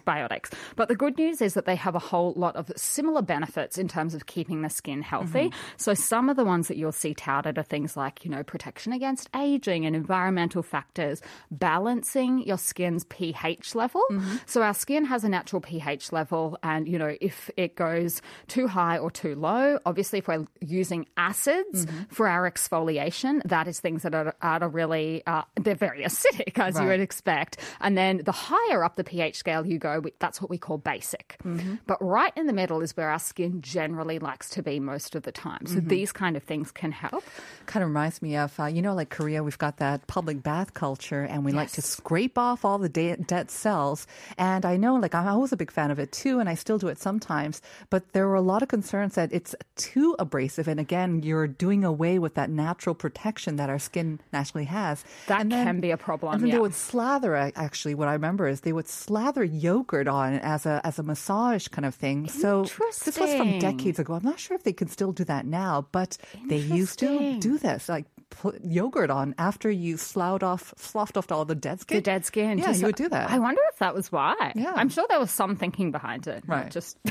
But 0.76 0.88
the 0.88 0.94
good 0.96 1.16
news 1.18 1.40
is 1.40 1.54
that 1.54 1.64
they 1.66 1.76
have 1.76 1.94
a 1.94 1.98
whole 1.98 2.32
lot 2.36 2.56
of 2.56 2.70
similar 2.76 3.22
benefits 3.22 3.78
in 3.78 3.88
terms 3.88 4.14
of 4.14 4.26
keeping 4.26 4.62
the 4.62 4.70
skin 4.70 5.02
healthy. 5.02 5.48
Mm-hmm. 5.48 5.58
So 5.76 5.94
some 5.94 6.28
of 6.28 6.36
the 6.36 6.44
ones 6.44 6.68
that 6.68 6.76
you'll 6.76 6.92
see 6.92 7.14
touted 7.14 7.58
are 7.58 7.62
things 7.62 7.96
like, 7.96 8.24
you 8.24 8.30
know, 8.30 8.42
protection 8.42 8.92
against 8.92 9.28
aging 9.34 9.86
and 9.86 9.96
environmental 9.96 10.62
factors, 10.62 11.22
balancing 11.50 12.42
your 12.46 12.58
skin's 12.58 13.04
pH 13.04 13.74
level. 13.74 14.02
Mm-hmm. 14.10 14.36
So 14.46 14.62
our 14.62 14.74
skin 14.74 15.04
has 15.04 15.24
a 15.24 15.28
natural 15.28 15.60
pH 15.60 16.12
level, 16.12 16.58
and, 16.62 16.86
you 16.88 16.98
know, 16.98 17.16
if 17.20 17.50
it 17.56 17.76
goes 17.76 18.22
too 18.48 18.66
high 18.68 18.98
or 18.98 19.10
too 19.10 19.34
low, 19.34 19.78
obviously, 19.84 20.18
if 20.20 20.28
we're 20.28 20.46
using 20.60 21.06
acids 21.16 21.86
Mm-hmm. 21.86 22.04
for 22.10 22.26
our 22.28 22.50
exfoliation, 22.50 23.42
that 23.48 23.68
is 23.68 23.80
things 23.80 24.02
that 24.02 24.14
are 24.14 24.34
at 24.42 24.62
a 24.62 24.68
really, 24.68 25.22
uh, 25.26 25.42
they're 25.56 25.74
very 25.74 26.02
acidic, 26.02 26.58
as 26.58 26.78
you 26.78 26.86
would 26.86 27.00
expect. 27.00 27.58
And 27.80 27.96
then 27.96 28.22
the 28.24 28.32
higher 28.32 28.84
up 28.84 28.96
the 28.96 29.04
pH 29.04 29.36
scale 29.36 29.66
you 29.66 29.78
go, 29.78 30.02
that's 30.18 30.40
what 30.40 30.50
we 30.50 30.58
call 30.58 30.78
basic. 30.78 31.36
Mm-hmm. 31.44 31.76
But 31.86 31.98
right 32.00 32.32
in 32.36 32.46
the 32.46 32.52
middle 32.52 32.80
is 32.82 32.96
where 32.96 33.08
our 33.10 33.18
skin 33.18 33.62
generally 33.62 34.18
likes 34.18 34.50
to 34.50 34.62
be 34.62 34.80
most 34.80 35.14
of 35.14 35.22
the 35.22 35.32
time. 35.32 35.66
So 35.66 35.76
Mm-hmm. 35.76 35.88
these 35.88 36.10
kind 36.12 36.36
of 36.36 36.42
things 36.42 36.72
can 36.72 36.90
help. 36.90 37.22
kind 37.66 37.82
of 37.84 37.90
reminds 37.90 38.22
me 38.22 38.36
of, 38.36 38.58
uh, 38.58 38.64
you 38.64 38.80
know, 38.82 38.94
like 38.94 39.10
Korea, 39.10 39.42
we've 39.44 39.58
got 39.58 39.76
that 39.76 40.06
public 40.06 40.42
bath 40.42 40.72
culture 40.74 41.22
and 41.22 41.44
we 41.44 41.52
like 41.52 41.70
to 41.72 41.82
scrape 41.82 42.38
off 42.38 42.64
all 42.64 42.78
the 42.78 42.88
de- 42.88 43.16
dead 43.16 43.50
cells. 43.50 44.06
And 44.38 44.64
I 44.64 44.76
know, 44.76 44.94
like, 44.96 45.14
I 45.14 45.34
was 45.36 45.52
a 45.52 45.56
big 45.56 45.70
fan 45.70 45.90
of 45.90 45.98
it 45.98 46.12
too, 46.12 46.40
and 46.40 46.48
I 46.48 46.54
still 46.54 46.78
do 46.78 46.88
it 46.88 46.98
sometimes. 46.98 47.60
But 47.90 48.12
there 48.12 48.26
were 48.26 48.34
a 48.34 48.40
lot 48.40 48.62
of 48.62 48.68
concerns 48.68 49.14
that 49.14 49.32
it's 49.32 49.54
too 49.76 50.16
abrasive. 50.18 50.66
And 50.66 50.80
again, 50.80 51.22
you're 51.22 51.46
doing 51.46 51.84
away 51.84 52.18
with 52.18 52.34
that 52.34 52.48
natural 52.48 52.94
protection 52.94 53.35
that 53.36 53.68
our 53.68 53.78
skin 53.78 54.18
naturally 54.32 54.64
has. 54.64 55.04
That 55.26 55.42
And 55.42 55.50
can 55.52 55.80
be 55.80 55.90
a 55.90 55.96
problem, 55.96 56.32
And 56.34 56.42
then 56.42 56.48
yeah. 56.48 56.54
they 56.56 56.60
would 56.60 56.74
slather. 56.74 57.36
Actually, 57.36 57.94
what 57.94 58.08
I 58.08 58.12
remember 58.12 58.48
is 58.48 58.62
they 58.62 58.72
would 58.72 58.88
slather 58.88 59.44
yogurt 59.44 60.08
on 60.08 60.34
as 60.40 60.64
a 60.66 60.80
as 60.84 60.98
a 60.98 61.02
massage 61.02 61.68
kind 61.68 61.84
of 61.84 61.94
thing. 61.94 62.28
So 62.28 62.64
this 63.04 63.18
was 63.18 63.34
from 63.34 63.58
decades 63.58 63.98
ago. 63.98 64.14
I'm 64.14 64.24
not 64.24 64.40
sure 64.40 64.54
if 64.56 64.62
they 64.64 64.72
can 64.72 64.88
still 64.88 65.12
do 65.12 65.24
that 65.24 65.46
now, 65.46 65.86
but 65.92 66.16
they 66.48 66.56
used 66.56 66.98
to 67.00 67.38
do 67.38 67.58
this, 67.58 67.88
like 67.88 68.06
put 68.30 68.60
yogurt 68.64 69.10
on 69.10 69.34
after 69.38 69.70
you 69.70 69.96
sloughed 69.96 70.42
off, 70.42 70.74
sloughed 70.76 71.16
off 71.16 71.30
all 71.30 71.44
the 71.44 71.54
dead 71.54 71.80
skin. 71.80 71.98
the 71.98 72.02
dead 72.02 72.24
skin. 72.26 72.58
Yeah, 72.58 72.72
you 72.72 72.86
would 72.86 72.96
do 72.96 73.08
that. 73.08 73.30
I 73.30 73.38
wonder 73.38 73.60
if 73.72 73.78
that 73.78 73.94
was 73.94 74.10
why. 74.10 74.52
Yeah. 74.56 74.72
I'm 74.74 74.88
sure 74.88 75.06
there 75.08 75.20
was 75.20 75.30
some 75.30 75.54
thinking 75.56 75.92
behind 75.92 76.26
it. 76.26 76.42
Right. 76.46 76.70
Just 76.70 76.98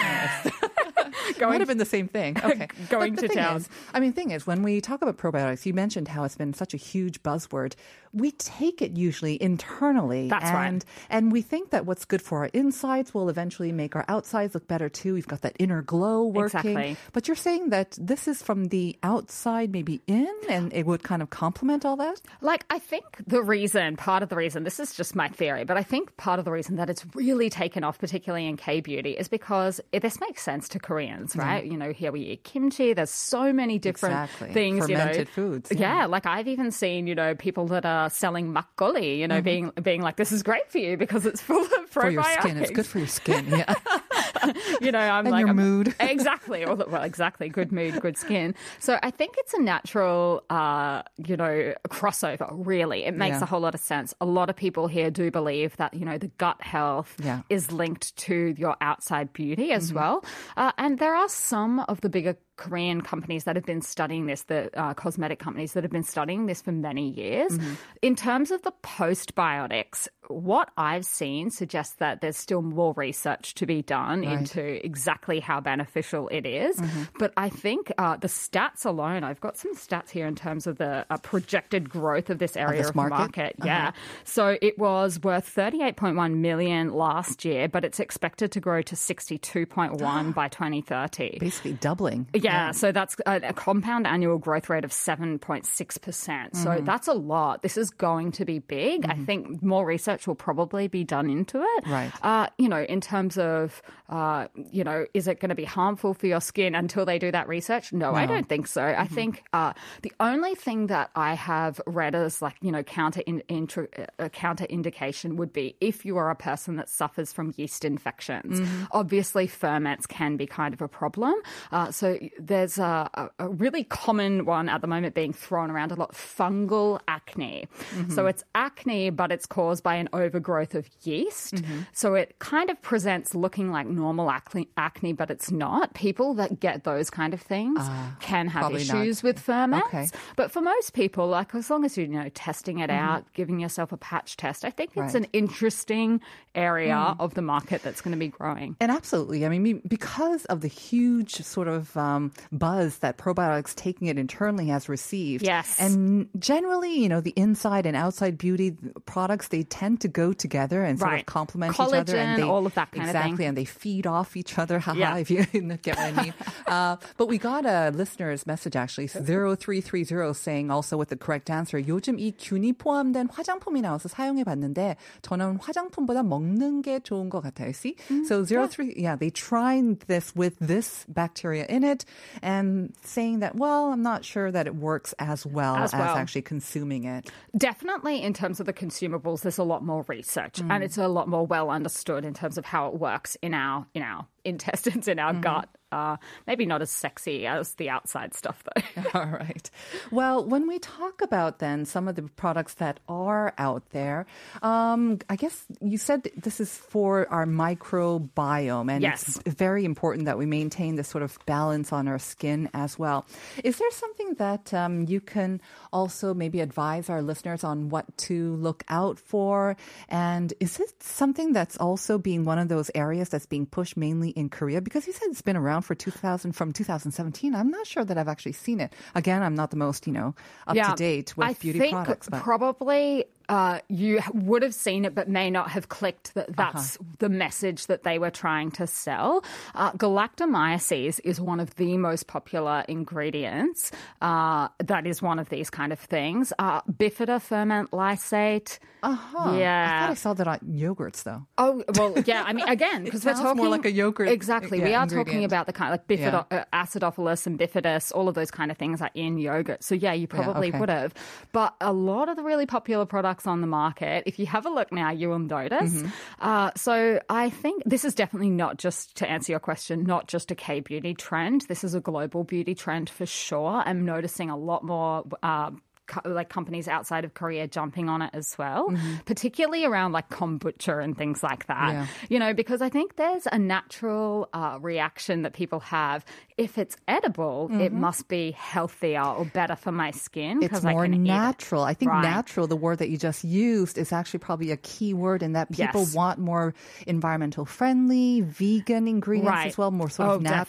going 1.39 1.59
have 1.59 1.67
been 1.67 1.77
the 1.77 1.85
same 1.85 2.07
thing. 2.07 2.37
Okay. 2.45 2.67
Going 2.89 3.15
to 3.17 3.27
town. 3.27 3.57
is- 3.57 3.69
I 3.93 3.99
mean, 3.99 4.13
thing 4.13 4.31
is, 4.31 4.45
when 4.47 4.61
we 4.63 4.79
talk 4.79 5.01
about 5.01 5.17
probiotics, 5.17 5.65
you 5.65 5.73
mentioned 5.73 6.07
how 6.07 6.23
it's 6.23 6.35
been 6.35 6.53
such 6.53 6.73
a 6.73 6.77
huge 6.77 7.21
buzzword. 7.23 7.73
We 8.13 8.31
take 8.31 8.81
it 8.81 8.95
usually 8.95 9.41
internally. 9.41 10.29
That's 10.29 10.45
right. 10.45 10.67
and, 10.67 10.85
And 11.09 11.31
we 11.31 11.41
think 11.41 11.71
that 11.71 11.85
what's 11.85 12.05
good 12.05 12.21
for 12.21 12.39
our 12.39 12.49
insides 12.53 13.13
will 13.13 13.29
eventually 13.29 13.71
make 13.73 13.95
our 13.95 14.05
outsides 14.07 14.53
look 14.53 14.67
better 14.67 14.87
too. 14.89 15.15
We've 15.15 15.27
got 15.27 15.41
that 15.41 15.55
inner 15.59 15.81
glow 15.81 16.23
working. 16.23 16.59
Exactly. 16.77 16.97
But 17.13 17.27
you're 17.27 17.35
saying 17.35 17.69
that 17.69 17.97
this 17.99 18.27
is 18.27 18.41
from 18.41 18.65
the 18.65 18.97
outside 19.03 19.71
maybe 19.71 20.01
in 20.07 20.33
and 20.47 20.71
it 20.73 20.85
would 20.85 21.03
kind 21.03 21.21
of 21.21 21.29
complement 21.29 21.83
all 21.85 21.97
that? 21.97 22.21
Like, 22.41 22.63
I 22.69 22.79
think 22.79 23.05
the 23.25 23.41
reason, 23.41 23.97
part 23.97 24.23
of 24.23 24.29
the 24.29 24.35
reason, 24.35 24.63
this 24.63 24.79
is 24.79 24.93
just 24.95 25.15
my 25.15 25.27
theory, 25.29 25.63
but 25.65 25.75
I 25.77 25.83
think 25.83 26.15
part 26.15 26.39
of 26.39 26.45
the 26.45 26.51
reason 26.51 26.75
that 26.77 26.89
it's 26.89 27.05
really 27.15 27.49
taken 27.49 27.83
off, 27.83 27.97
particularly 27.99 28.47
in 28.47 28.55
K 28.55 28.79
beauty, 28.81 29.11
is 29.11 29.27
because 29.27 29.81
this 29.91 30.19
makes 30.21 30.41
sense 30.41 30.69
to 30.69 30.79
Koreans, 30.79 31.14
right? 31.35 31.63
You 31.65 31.77
know, 31.77 31.91
here 31.91 32.11
we 32.11 32.21
eat 32.21 32.43
kimchi. 32.43 32.93
There's 32.93 33.09
so 33.09 33.51
many 33.53 33.79
different 33.79 34.15
Exactly. 34.29 34.53
things, 34.53 34.89
you 34.89 34.95
know. 34.95 35.01
Fermented 35.01 35.29
foods, 35.29 35.71
Yeah. 35.71 35.99
yeah. 35.99 36.05
like 36.05 36.25
I've 36.25 36.47
even 36.47 36.71
seen, 36.71 37.07
you 37.07 37.15
know, 37.15 37.35
people 37.35 37.67
that 37.67 37.85
are 37.85 38.09
selling 38.09 38.53
makgeolli, 38.53 39.17
you 39.19 39.27
know, 39.27 39.41
being 39.41 39.71
being 39.81 40.01
like, 40.01 40.15
this 40.17 40.31
is 40.31 40.43
great 40.43 40.69
for 40.71 40.77
you 40.79 40.97
because 40.97 41.25
it's 41.25 41.41
full 41.41 41.63
of 41.63 41.71
Mm-hmm. 41.95 42.01
For 42.01 42.09
your 42.09 42.23
skin. 42.23 42.57
It's 42.57 42.71
good 42.71 42.85
for 42.85 42.97
your 42.99 43.07
skin. 43.07 43.45
Yeah. 43.47 43.73
you 44.81 44.91
know, 44.91 44.99
I'm 44.99 45.25
And 45.25 45.31
like 45.31 45.39
your 45.39 45.47
I'm- 45.49 45.55
mood. 45.55 45.95
exactly. 45.99 46.65
Well, 46.65 46.83
well, 46.89 47.03
exactly. 47.03 47.47
Good 47.47 47.71
mood, 47.71 48.01
good 48.01 48.17
skin. 48.17 48.53
So 48.79 48.99
I 49.01 49.11
think 49.11 49.35
it's 49.37 49.53
a 49.53 49.61
natural, 49.61 50.43
uh, 50.49 51.03
you 51.25 51.37
know, 51.37 51.73
crossover. 51.87 52.47
Really, 52.51 53.05
it 53.05 53.15
makes 53.15 53.37
Yeah. 53.37 53.43
a 53.43 53.45
whole 53.45 53.61
lot 53.61 53.73
of 53.75 53.79
sense. 53.79 54.13
A 54.19 54.25
lot 54.25 54.49
of 54.49 54.57
people 54.57 54.87
here 54.87 55.09
do 55.09 55.31
believe 55.31 55.77
that 55.77 55.93
you 55.93 56.03
know 56.05 56.17
the 56.17 56.27
gut 56.37 56.61
health 56.61 57.15
Yeah. 57.23 57.41
is 57.49 57.71
linked 57.71 58.15
to 58.17 58.53
your 58.57 58.75
outside 58.81 59.31
beauty 59.31 59.71
as 59.71 59.87
Mm-hmm. 59.87 59.95
well, 59.99 60.25
uh, 60.57 60.71
and 60.77 60.99
there 61.05 61.15
are 61.15 61.29
some 61.29 61.81
of 61.81 62.01
the 62.01 62.09
bigger. 62.09 62.35
Korean 62.57 63.01
companies 63.01 63.43
that 63.43 63.55
have 63.55 63.65
been 63.65 63.81
studying 63.81 64.25
this, 64.27 64.43
the 64.43 64.69
uh, 64.79 64.93
cosmetic 64.93 65.39
companies 65.39 65.73
that 65.73 65.83
have 65.83 65.91
been 65.91 66.03
studying 66.03 66.45
this 66.45 66.61
for 66.61 66.71
many 66.71 67.09
years. 67.09 67.51
Mm-hmm. 67.57 67.73
In 68.01 68.15
terms 68.15 68.51
of 68.51 68.61
the 68.61 68.71
postbiotics, 68.83 70.07
what 70.27 70.69
I've 70.77 71.05
seen 71.05 71.49
suggests 71.51 71.95
that 71.95 72.21
there's 72.21 72.37
still 72.37 72.61
more 72.61 72.93
research 72.95 73.53
to 73.55 73.65
be 73.65 73.81
done 73.81 74.21
Right. 74.21 74.39
into 74.39 74.85
exactly 74.85 75.39
how 75.39 75.59
beneficial 75.59 76.27
it 76.29 76.45
is. 76.45 76.77
Mm-hmm. 76.77 77.03
But 77.19 77.33
I 77.37 77.49
think 77.49 77.91
uh, 77.97 78.17
the 78.17 78.27
stats 78.27 78.85
alone, 78.85 79.23
I've 79.23 79.41
got 79.41 79.57
some 79.57 79.75
stats 79.75 80.09
here 80.09 80.25
in 80.27 80.35
terms 80.35 80.67
of 80.67 80.77
the 80.77 81.05
uh, 81.09 81.17
projected 81.17 81.89
growth 81.89 82.29
of 82.29 82.39
this 82.39 82.55
area 82.55 82.79
this 82.81 82.89
of, 82.89 82.95
market? 82.95 83.13
Uh-huh. 83.15 83.27
the 83.27 83.37
market. 83.37 83.55
Yeah. 83.63 83.91
So 84.23 84.57
it 84.61 84.77
was 84.79 85.19
worth 85.21 85.53
38.1 85.53 86.35
million 86.37 86.93
last 86.93 87.45
year, 87.45 87.67
but 87.67 87.83
it's 87.83 87.99
expected 87.99 88.51
to 88.53 88.59
grow 88.59 88.81
to 88.83 88.95
62.1 88.95 90.33
by 90.33 90.47
2030. 90.47 91.37
Basically 91.39 91.73
doubling. 91.73 92.27
Yeah, 92.33 92.44
so 92.71 92.91
that's 92.91 93.15
a, 93.25 93.35
a 93.43 93.53
compound 93.53 94.07
annual 94.07 94.37
growth 94.37 94.69
rate 94.69 94.83
of 94.85 94.91
7.6%. 94.91 96.01
percent 96.01 96.55
So 96.55 96.69
Mm-hmm. 96.69 96.85
that's 96.85 97.07
a 97.07 97.13
lot. 97.13 97.61
This 97.61 97.77
is 97.77 97.89
going 97.89 98.31
to 98.33 98.45
be 98.45 98.59
big. 98.59 99.05
I 99.05 99.15
think 99.15 99.63
more 99.63 99.85
research 99.85 100.27
will 100.27 100.35
probably 100.35 100.87
be 100.87 101.03
done 101.03 101.29
into 101.29 101.61
it. 101.61 101.87
Right. 101.87 102.11
Uh, 102.21 102.47
you 102.57 102.67
know, 102.69 102.81
in 102.83 103.01
terms 103.01 103.37
of, 103.37 103.81
uh, 104.09 104.47
you 104.71 104.83
know, 104.83 105.05
is 105.13 105.27
it 105.27 105.39
going 105.39 105.49
to 105.49 105.55
be 105.55 105.63
harmful 105.65 106.13
for 106.13 106.27
your 106.27 106.41
skin 106.41 106.75
until 106.75 107.05
they 107.05 107.17
do 107.19 107.31
that 107.31 107.47
research? 107.47 107.93
No, 107.93 108.13
I 108.13 108.25
don't 108.25 108.47
think 108.47 108.67
so. 108.67 108.83
I 108.83 109.07
think 109.07 109.43
uh, 109.53 109.73
the 110.01 110.11
only 110.19 110.55
thing 110.55 110.87
that 110.87 111.09
I 111.15 111.33
have 111.33 111.79
read 111.87 112.13
as 112.15 112.41
like, 112.41 112.55
you 112.61 112.71
know, 112.71 112.83
counter 112.83 113.21
in, 113.25 113.39
intro, 113.47 113.87
uh, 114.19 114.29
counter 114.29 114.65
indication 114.65 115.37
would 115.37 115.53
be 115.53 115.75
if 115.79 116.05
you 116.05 116.17
are 116.17 116.29
a 116.29 116.35
person 116.35 116.75
that 116.77 116.89
suffers 116.89 117.31
from 117.31 117.53
yeast 117.57 117.85
infections. 117.85 118.59
Obviously, 118.91 119.47
ferments 119.47 120.05
can 120.05 120.35
be 120.37 120.45
kind 120.45 120.73
of 120.73 120.81
a 120.81 120.87
problem. 120.87 121.35
Uh, 121.71 121.91
so 121.91 122.17
there's 122.39 122.77
a, 122.77 123.31
a, 123.39 123.49
really 123.49 123.83
common 123.83 124.45
one 124.45 124.69
at 124.69 124.81
the 124.81 124.87
moment 124.87 125.15
being 125.15 125.33
thrown 125.33 125.71
around 125.71 125.91
a 125.91 125.95
lot 125.95 126.13
fungal 126.13 126.99
acne. 127.07 127.67
Mm-hmm. 127.91 128.11
So 128.11 128.27
it's 128.27 128.43
acne, 128.53 129.09
but 129.09 129.31
it's 129.31 129.45
caused 129.45 129.83
by 129.83 129.95
an 129.95 130.09
overgrowth 130.13 130.75
of 130.75 130.89
yeast. 131.03 131.55
Mm-hmm. 131.55 131.79
So 131.93 132.15
it 132.15 132.37
kind 132.39 132.69
of 132.69 132.81
presents 132.81 133.35
looking 133.35 133.71
like 133.71 133.87
normal 133.87 134.29
acne, 134.29 134.67
acne, 134.77 135.13
but 135.13 135.31
it's 135.31 135.51
not. 135.51 135.93
People 135.93 136.33
that 136.35 136.59
get 136.59 136.83
those 136.83 137.09
kind 137.09 137.33
of 137.33 137.41
things 137.41 137.79
ah, 137.81 138.15
can 138.19 138.47
have 138.47 138.61
probably 138.61 138.85
not. 138.85 138.97
issues 138.97 139.23
with 139.23 139.39
ferments. 139.39 139.87
Okay. 139.87 140.07
But 140.35 140.51
for 140.51 140.61
most 140.61 140.93
people, 140.93 141.27
like 141.27 141.55
as 141.55 141.69
long 141.69 141.85
as 141.85 141.97
you're, 141.97 142.07
you 142.07 142.19
know, 142.19 142.29
testing 142.29 142.79
it 142.79 142.89
mm-hmm. 142.89 143.05
out, 143.05 143.33
giving 143.33 143.59
yourself 143.59 143.91
a 143.91 143.97
patch 143.97 144.37
test, 144.37 144.65
I 144.65 144.69
think 144.69 144.91
it's 144.91 145.13
Right. 145.13 145.15
an 145.15 145.27
interesting 145.33 146.21
area 146.55 147.13
hmm. 147.15 147.21
of 147.21 147.33
the 147.33 147.41
market 147.41 147.83
that's 147.83 148.01
going 148.01 148.13
to 148.13 148.17
be 148.17 148.29
growing. 148.29 148.75
And 148.79 148.91
absolutely. 148.91 149.45
I 149.45 149.49
mean, 149.49 149.81
because 149.87 150.45
of 150.45 150.61
the 150.61 150.67
huge 150.67 151.35
sort 151.35 151.67
of 151.67 151.95
um, 151.95 152.24
buzz 152.52 152.98
that 152.98 153.16
probiotics 153.18 153.74
taking 153.74 154.08
it 154.08 154.18
internally 154.18 154.66
has 154.68 154.88
received. 154.88 155.44
Yes. 155.44 155.76
And 155.78 156.28
generally, 156.38 156.98
you 156.98 157.08
know, 157.08 157.20
the 157.20 157.32
inside 157.36 157.86
and 157.86 157.96
outside 157.96 158.38
beauty 158.38 158.76
products, 159.06 159.48
they 159.48 159.62
tend 159.64 160.00
to 160.02 160.08
go 160.08 160.32
together 160.32 160.82
and 160.82 160.98
sort 160.98 161.10
Right. 161.10 161.20
of 161.20 161.26
complement 161.26 161.74
each 161.74 161.80
other. 161.80 162.04
Collagen, 162.04 162.14
And 162.14 162.38
they, 162.38 162.46
all 162.46 162.66
of 162.66 162.74
that 162.74 162.90
kind 162.92 163.06
of 163.08 163.12
thing. 163.12 163.22
Exactly. 163.36 163.44
And 163.46 163.56
they 163.56 163.64
feed 163.64 164.06
off 164.06 164.36
each 164.36 164.58
other. 164.58 164.78
Haha, 164.78 164.98
Yeah. 164.98 165.16
if 165.18 165.30
you 165.30 165.44
get 165.82 165.96
what 165.96 166.06
I 166.06 166.12
mean. 166.22 166.34
uh, 166.66 166.96
but 167.16 167.26
we 167.28 167.38
got 167.38 167.64
a 167.66 167.90
listener's 167.94 168.46
message 168.46 168.76
actually, 168.76 169.08
0330 169.08 170.34
saying 170.34 170.70
also 170.70 170.96
with 170.96 171.08
the 171.08 171.16
correct 171.16 171.50
answer, 171.50 171.78
요즘 171.82 172.18
이 172.18 172.32
균이 172.38 172.74
포함된 172.74 173.28
화장품이 173.30 173.80
나와서 173.82 174.08
사용해 174.08 174.44
봤는데 174.44 174.96
저는 175.22 175.58
화장품보다 175.60 176.22
먹는 176.22 176.82
게 176.82 177.00
좋은 177.00 177.28
것 177.30 177.42
같아요. 177.42 177.70
See? 177.74 177.96
Mm, 178.10 178.24
so 178.26 178.44
03, 178.44 178.92
yeah, 178.96 179.16
they 179.16 179.30
tried 179.30 180.00
this 180.06 180.32
with 180.34 180.56
this 180.60 181.04
bacteria 181.08 181.66
in 181.68 181.84
it 181.84 182.04
and 182.41 182.93
saying 183.01 183.39
that, 183.39 183.55
well, 183.55 183.91
I'm 183.91 184.01
not 184.01 184.25
sure 184.25 184.51
that 184.51 184.67
it 184.67 184.75
works 184.75 185.13
as 185.19 185.45
well 185.45 185.75
As 185.75 185.93
as, 185.93 185.99
well. 185.99 186.15
actually 186.15 186.41
consuming 186.41 187.05
it. 187.05 187.29
Definitely, 187.57 188.21
in 188.21 188.33
terms 188.33 188.59
of 188.59 188.65
the 188.65 188.73
consumables, 188.73 189.41
there's 189.41 189.57
a 189.57 189.63
lot 189.63 189.83
more 189.83 190.05
research, 190.07 190.59
and 190.59 190.69
mm. 190.69 190.81
it's 190.81 190.97
a 190.97 191.07
lot 191.07 191.27
more 191.27 191.45
well 191.45 191.69
understood 191.69 192.25
in 192.25 192.33
terms 192.33 192.57
of 192.57 192.65
how 192.65 192.87
it 192.87 192.95
works 192.95 193.35
in 193.41 193.53
our 193.53 193.85
in 193.93 194.01
our 194.01 194.27
intestines, 194.43 195.07
in 195.07 195.19
our 195.19 195.31
mm-hmm. 195.31 195.41
gut. 195.41 195.69
Uh, 195.95 196.17
maybe 196.45 196.65
not 196.65 196.81
as 196.81 196.91
sexy 196.91 197.47
as 197.47 197.75
the 197.75 197.89
outside 197.89 198.33
stuff, 198.33 198.61
though. 198.67 199.03
All 199.19 199.27
right. 199.27 199.69
Well, 200.11 200.43
when 200.43 200.67
we 200.67 200.77
talk 200.79 201.21
about 201.21 201.59
then 201.59 201.85
some 201.85 202.09
of 202.09 202.15
the 202.15 202.23
products 202.23 202.73
that 202.75 202.99
are 203.07 203.53
out 203.57 203.83
there, 203.91 204.25
um, 204.61 205.19
I 205.29 205.37
guess 205.37 205.63
you 205.79 205.97
said 205.97 206.27
this 206.35 206.59
is 206.59 206.75
for 206.75 207.27
our 207.31 207.45
microbiome, 207.45 208.91
and 208.91 209.01
Yes. 209.01 209.23
it's 209.39 209.55
very 209.55 209.85
important 209.85 210.25
that 210.25 210.37
we 210.37 210.45
maintain 210.45 210.95
this 210.95 211.07
sort 211.07 211.23
of 211.23 211.37
balance 211.45 211.93
on 211.93 212.07
our 212.09 212.19
skin 212.19 212.69
as 212.73 212.99
well. 212.99 213.25
Is 213.63 213.77
there 213.77 213.91
something 213.91 214.33
that 214.35 214.73
um, 214.73 215.05
you 215.07 215.21
can 215.21 215.61
also 215.93 216.33
maybe 216.33 216.59
advise 216.59 217.09
our 217.09 217.21
listeners 217.21 217.63
on 217.63 217.87
what 217.87 218.05
to 218.27 218.55
look 218.57 218.83
out 218.89 219.17
for? 219.17 219.77
And 220.09 220.53
is 220.59 220.77
it 220.79 220.91
something 221.01 221.53
that's 221.53 221.77
also 221.77 222.17
being 222.17 222.43
one 222.43 222.59
of 222.59 222.67
those 222.67 222.91
areas 222.95 223.29
that's 223.29 223.45
being 223.45 223.65
pushed 223.65 223.95
mainly 223.95 224.31
in 224.31 224.49
Korea? 224.49 224.81
Because 224.81 225.07
you 225.07 225.13
said 225.13 225.29
it's 225.31 225.41
been 225.41 225.55
around 225.55 225.83
for 225.85 225.95
2000 225.95 226.51
from 226.51 226.73
2017. 226.73 227.55
I'm 227.55 227.69
not 227.69 227.87
sure 227.87 228.03
that 228.03 228.17
I've 228.17 228.27
actually 228.27 228.53
seen 228.53 228.81
it. 228.81 228.93
Again, 229.13 229.43
I'm 229.43 229.55
not 229.55 229.69
the 229.71 229.77
most, 229.77 230.07
you 230.07 230.13
know, 230.13 230.35
up 230.67 230.75
to 230.75 230.95
date 230.95 231.37
with 231.37 231.47
I 231.47 231.53
beauty 231.53 231.89
products. 231.89 232.27
But 232.29 232.41
probably 232.43 233.25
uh, 233.49 233.79
you 233.89 234.19
would 234.33 234.61
have 234.63 234.73
seen 234.73 235.05
it, 235.05 235.13
but 235.15 235.29
may 235.29 235.49
not 235.49 235.71
have 235.71 235.89
clicked 235.89 236.33
that 236.35 236.55
that's 236.55 236.95
Uh-huh. 236.97 237.05
the 237.19 237.29
message 237.29 237.87
that 237.87 238.03
they 238.03 238.19
were 238.19 238.31
trying 238.31 238.71
to 238.71 238.87
sell. 238.87 239.43
Uh, 239.73 239.91
galactomyces 239.93 241.19
is 241.23 241.39
one 241.41 241.59
of 241.59 241.75
the 241.75 241.97
most 241.97 242.27
popular 242.27 242.83
ingredients. 242.87 243.91
Uh, 244.21 244.67
that 244.83 245.05
is 245.07 245.21
one 245.21 245.39
of 245.39 245.49
these 245.49 245.69
kind 245.69 245.91
of 245.91 245.99
things. 245.99 246.53
Uh, 246.59 246.81
bifida 246.83 247.41
ferment 247.41 247.91
lysate. 247.91 248.79
uh-huh. 249.03 249.37
I 249.37 249.99
thought 249.99 250.09
I 250.09 250.13
saw 250.15 250.33
that 250.33 250.47
on 250.47 250.59
yogurts 250.59 251.23
though. 251.23 251.45
Oh 251.57 251.83
well, 251.95 252.15
yeah. 252.25 252.43
I 252.45 252.53
mean, 252.53 252.67
again, 252.67 253.03
because 253.07 253.25
we're 253.25 253.33
talking 253.33 253.57
more 253.57 253.67
like 253.69 253.85
a 253.85 253.91
yogurt, 253.91 254.29
Exactly, 254.29 254.79
we 254.79 254.89
yeah, 254.91 255.03
are 255.03 255.07
talking 255.07 255.43
about 255.43 255.65
the 255.67 255.73
kind 255.73 255.93
of 255.93 255.99
like 255.99 256.07
bifido- 256.07 256.45
uh, 256.51 256.63
acidophilus 256.73 257.45
and 257.47 257.59
bifidus. 257.59 258.11
All 258.15 258.27
of 258.27 258.35
those 258.35 258.51
kind 258.51 258.71
of 258.71 258.77
things 258.77 259.01
are 259.01 259.11
in 259.13 259.37
yogurt. 259.37 259.83
So 259.83 259.95
yeah, 259.95 260.13
you 260.13 260.27
probably 260.27 260.69
okay. 260.69 260.79
would 260.79 260.89
have. 260.89 261.13
But 261.51 261.75
a 261.81 261.91
lot 261.93 262.29
of 262.29 262.35
the 262.37 262.43
really 262.43 262.65
popular 262.65 263.05
products 263.05 263.34
on 263.45 263.61
the 263.61 263.67
market, 263.67 264.23
if 264.25 264.39
you 264.39 264.45
have 264.45 264.65
a 264.65 264.69
look 264.69 264.91
now, 264.91 265.11
you 265.11 265.29
will 265.29 265.39
notice. 265.39 265.93
Mm-hmm. 265.93 266.07
Uh, 266.39 266.71
so 266.75 267.19
I 267.29 267.49
think 267.49 267.83
this 267.85 268.05
is 268.05 268.15
definitely 268.15 268.49
not 268.49 268.77
just 268.77 269.17
to 269.17 269.29
answer 269.29 269.51
your 269.51 269.59
question, 269.59 270.03
not 270.03 270.27
just 270.27 270.51
a 270.51 270.55
K 270.55 270.79
beauty 270.79 271.13
trend. 271.13 271.61
This 271.67 271.83
is 271.83 271.93
a 271.93 271.99
global 271.99 272.43
beauty 272.43 272.75
trend 272.75 273.09
for 273.09 273.25
sure. 273.25 273.83
I'm 273.85 274.05
noticing 274.05 274.49
a 274.49 274.57
lot 274.57 274.83
more. 274.83 275.23
Uh, 275.43 275.71
co- 276.07 276.21
like 276.29 276.49
companies 276.49 276.87
outside 276.87 277.25
of 277.25 277.33
Korea 277.33 277.67
jumping 277.67 278.09
on 278.09 278.21
it 278.21 278.31
as 278.33 278.57
well, 278.57 278.89
Mm-hmm. 278.89 279.15
particularly 279.25 279.85
around 279.85 280.11
like 280.11 280.29
kombucha 280.29 281.03
and 281.03 281.17
things 281.17 281.41
like 281.43 281.65
that. 281.67 281.93
Yeah. 281.93 282.07
You 282.29 282.39
know, 282.39 282.53
because 282.53 282.81
I 282.81 282.89
think 282.89 283.15
there's 283.15 283.47
a 283.51 283.57
natural 283.57 284.49
uh, 284.53 284.77
reaction 284.81 285.41
that 285.43 285.53
people 285.53 285.79
have. 285.81 286.25
If 286.57 286.77
it's 286.77 286.95
edible, 287.07 287.69
it 287.71 287.91
must 287.91 288.27
be 288.29 288.51
healthier 288.51 289.21
or 289.23 289.43
better 289.45 289.75
for 289.75 289.91
my 289.91 290.11
skin. 290.11 290.59
Mm-hmm. 290.61 290.75
It's 290.75 290.85
I 290.85 290.91
more 290.93 291.03
can 291.03 291.13
eat 291.15 291.17
it. 291.17 291.23
natural. 291.23 291.83
I 291.83 291.93
think 291.93 292.11
Right. 292.11 292.21
natural, 292.23 292.67
the 292.67 292.77
word 292.77 292.99
that 292.99 293.09
you 293.09 293.17
just 293.17 293.43
used, 293.43 293.97
is 293.97 294.13
actually 294.13 294.39
probably 294.39 294.71
a 294.71 294.77
key 294.77 295.13
word 295.13 295.43
in 295.43 295.51
that 295.53 295.69
people 295.71 296.01
Yes. 296.01 296.13
want 296.15 296.39
more 296.39 296.73
environmental 297.07 297.65
friendly, 297.65 298.39
vegan 298.41 299.07
ingredients 299.07 299.51
Right. 299.51 299.67
as 299.67 299.77
well, 299.77 299.91
more 299.91 300.09
sort 300.09 300.29
Oh, 300.29 300.33
of 300.35 300.41
natural, 300.43 300.65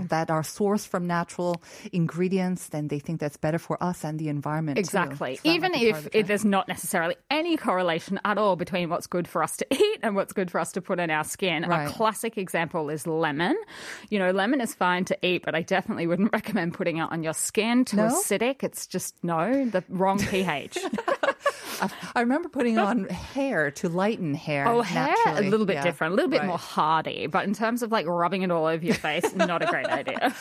definitely. 0.00 0.06
that 0.08 0.30
are 0.30 0.42
sourced 0.42 0.86
from 0.88 1.06
natural 1.06 1.60
ingredients. 1.92 2.68
Then 2.68 2.88
they 2.88 2.98
think 2.98 3.20
that's 3.20 3.36
better 3.36 3.58
for 3.58 3.82
us 3.82 4.04
and 4.04 4.18
the 4.18 4.28
environment. 4.28 4.75
Exactly. 4.78 5.38
Even 5.44 5.72
might 5.72 5.80
be 5.80 5.92
part 5.92 6.06
if 6.06 6.14
it, 6.14 6.26
there's 6.26 6.44
not 6.44 6.68
necessarily 6.68 7.16
any 7.30 7.56
correlation 7.56 8.20
at 8.24 8.38
all 8.38 8.56
between 8.56 8.88
what's 8.88 9.06
good 9.06 9.26
for 9.28 9.42
us 9.42 9.56
to 9.58 9.66
eat 9.74 9.98
and 10.02 10.14
what's 10.16 10.32
good 10.32 10.50
for 10.50 10.58
us 10.60 10.72
to 10.72 10.80
put 10.82 10.98
in 11.00 11.10
our 11.10 11.24
skin. 11.24 11.64
Right. 11.64 11.88
A 11.88 11.92
classic 11.92 12.38
example 12.38 12.90
is 12.90 13.06
lemon. 13.06 13.56
You 14.10 14.18
know, 14.18 14.30
lemon 14.30 14.60
is 14.60 14.74
fine 14.74 15.04
to 15.06 15.18
eat, 15.26 15.42
but 15.44 15.54
I 15.54 15.62
definitely 15.62 16.06
wouldn't 16.06 16.32
recommend 16.32 16.74
putting 16.74 16.98
it 16.98 17.08
on 17.10 17.22
your 17.22 17.34
skin. 17.34 17.84
Too 17.84 17.96
No? 17.96 18.04
acidic. 18.08 18.62
It's 18.62 18.86
just 18.86 19.14
no, 19.24 19.64
the 19.66 19.84
wrong 19.88 20.18
pH. 20.30 20.78
I 22.14 22.20
remember 22.20 22.48
putting 22.48 22.78
on 22.78 23.04
hair 23.08 23.70
to 23.72 23.88
lighten 23.88 24.34
hair. 24.34 24.66
oh, 24.66 24.80
hair 24.82 25.14
a 25.26 25.42
little 25.42 25.66
bit 25.66 25.74
Yeah. 25.74 25.82
different, 25.82 26.12
a 26.12 26.16
little 26.16 26.30
bit 26.30 26.40
Right. 26.40 26.46
more 26.48 26.58
hardy. 26.58 27.26
But 27.26 27.44
in 27.46 27.52
terms 27.54 27.82
of 27.82 27.92
like 27.92 28.06
rubbing 28.06 28.42
it 28.42 28.50
all 28.50 28.64
over 28.66 28.84
your 28.84 28.94
face, 28.94 29.34
not 29.34 29.62
a 29.62 29.66
great 29.66 29.86
idea. 29.86 30.34